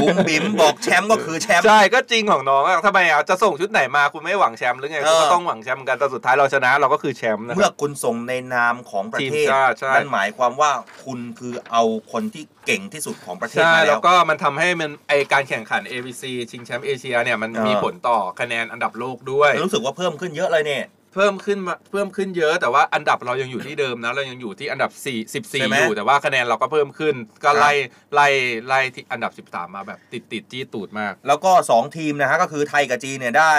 [0.02, 10.70] บุ๋มบิ๋มบอกแชมป์ก็คือแชมป์ ใช่ ก็จริงของน้องอะทำไมอะจะส่งชุดไหนมาคุณไม่หวังแชมป์หรือไงเออคุณก็ต้องหวังแชมป์กันแต่สุดท้ายเราชนะเราก็คือแชมป์นะคเมื่อรับคุณส่งในนามของประทีมเทศชาติใช่นั่นหมายความว่า
[11.04, 11.82] คุณคือเอา
[12.12, 20.84] คนที่เก่งที่สุดของประเทศใช่มาแล้แล้ววก็มันทำให้มันไอการแข่งขัน ABC ชิงแชมป์เอเชียเนี่ยมันเออมีผลต่อคะแนนอันดับโลกด้วย รู้สึกว่าเพิ่มขึ้นเยอะเลยเนี่ย
[21.14, 27.72] เพิ่มขึ้นมาเพิ่มขึ้นเยอะแต่ว่าอันดับเรายังอยู่ที่เดิมนะเรายังอยู่ที่อันดับ4 ใช่ไหม 14อยู่แต่ว่าคะแนนเราก็เพิ่มขึ้น ก็ครับไล่
[28.14, 28.28] ไล่
[28.66, 33.52] ไล่ที่อันดับ 13 มาแบบติดติดจี้ตูดมาก แล้วก็ 2 ทีมนะฮะก็คือไทยกับจีนเนี่ยได้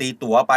[0.00, 0.54] ตีตั๋วไป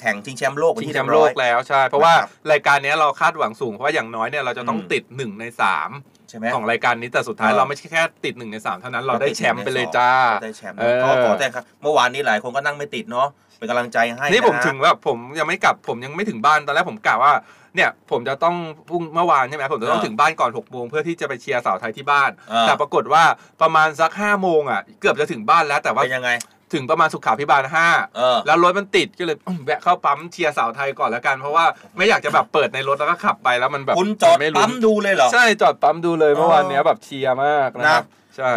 [0.00, 2.14] แข่งชิงแชมป์โลกชิงที่แชเรีมยป์บโลร้อย กแล้วใช่ เพราะว่า
[2.52, 5.44] รายการเนี้ยเราคาดหวังสูง เพราะว่าอย่างน้อยเนี่ยเราจะต้องอืม ติด 1 ใน
[5.88, 10.10] 3 ใช่ไหม ของรายการนี้แต่สุดท้ายเออ เราไม่ใช่แค่ติด 1 ใน 3 เท่านั้นเราได้แชมป์ไปเลยจ้า
[10.42, 13.28] ได้แชมป์เออ ก็ขอแต่ครับเมื่อวานนี้หลายคนก็นั่งไม่ติดเนาะ
[13.64, 17.32] เป็นกำลังใจให้นี่ผมะฮะถึงแบบผมยังไม่กลับผมยังไม่ถึงบ้านตอนแรกผมกะว่า
[17.76, 18.56] เนี่ยผมจะต้อง
[18.88, 23.24] พรุ่งเมื่อวานใช่ไหมผมจะต้องเออถึงบ้านก่อน6กโมงเพื่อที่จะไปเชียร์สาวไทยที่บ้านเออแต่ปรากฏว่า
[23.62, 26.30] ประมาณสัก5้าโมงอะเกือบจะถึงบ้านแล้วแต่ว่าเป็นยังไง
[26.74, 27.86] ถึงประมาณสุขาพิบาลห้า
[28.16, 31.64] เออแล้วรถมันติดก็เลยอืมแวะเข้าปั๊มเชียร์สาวไทยก่อนแล้วกันเพราะว่า
[31.96, 38.50] ไม่อยากจะแบบเปิดในรถแล้วก็ขับไปแล้วมันแบบคุณจอดนไลุ้นปั๊มดูเลยเหรอใช่จอดปั๊มดูเลยเมื่อวานเนี้ยแบบเชียร์มากนะครับนะใช่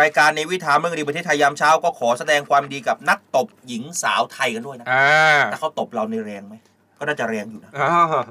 [0.00, 6.54] รายการ Navy Time เรื่องดีประเทศไทยยามเช้าก็ขอแสดงความยินดีกับนักตบหญิงสาวไทยกันด้วยนะอ่าถ้าเขาตบเราในแรงไหม
[7.02, 8.22] ก็น่าจะแรงอยู่นะอ่า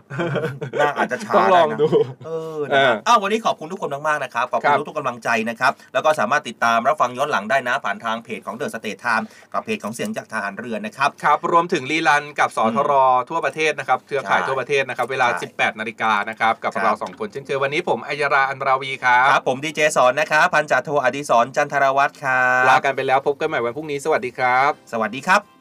[0.79, 1.87] น่าอาจจะช้าต้องลองดูนะ
[2.25, 12.91] เออนะครับเอออ้าววันนี้ขอบคุณทุกคนมากๆนะครับ ขอบคุณคุรัณบทุกๆกำลังใจนะครับ แล้วก็สามารถติดตามรับฟังย้อนหลังได้นะ ผ่านทางเพจของ The States Times กับเพจของเสียงจากทหารเรือนะครับ ครับ รวมถึง rerun กับสทร
[13.29, 25.60] ทั่วประเทศนะครับ เครือข่ายใช่ทั่วประเทศนะครับ เวลาใช่18 นาฬิกานะครับกับครับเราสองคนเช่นเคยวันนี้ผมอัยราอันราวีครับ ครับ ผมดีเจสอนนะครับ พันจ่าโทอดิศรจันทรวัฒน์ครับ ลากันไปแล้วพบกันใหม่วันพรุ่งนี้ สวัสดีครับ สวัสดีครับ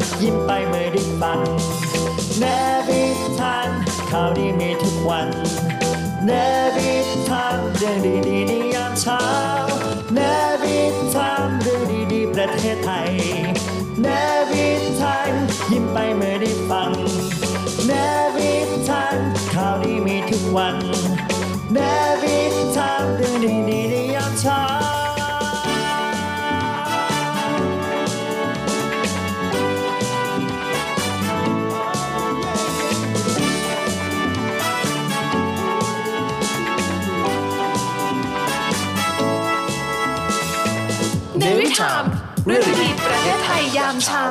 [0.23, 1.39] ยิ้มไปเมื่อได้ฟัง
[2.39, 2.43] เน
[2.87, 3.01] บิ
[3.39, 3.69] ทัน
[4.09, 5.27] ข่าวดีมีทุกวัน
[6.25, 6.31] เน
[6.75, 6.91] บิ
[7.29, 9.23] ทันเรื่องดีดีในยามเช้า
[10.13, 10.19] เน
[10.61, 10.77] บิ
[11.13, 13.11] ทันเรื่องดีดีประเทศไทย
[14.01, 14.07] เน
[14.49, 14.65] บิ
[14.99, 15.31] ทัน
[15.71, 16.91] ยิ้มไปเมื่อได้ฟัง
[17.87, 17.91] เน
[18.35, 18.51] บิ
[18.89, 19.17] ทัน
[19.53, 20.75] ข่าวดีมีทุกวัน
[21.73, 21.77] เน
[22.21, 22.37] บิ
[22.75, 24.80] ทันเรื่องดีดีในยามเช้า
[41.79, 42.07] Time
[42.45, 44.27] เรื่องดีประเทศไทยยามเช้า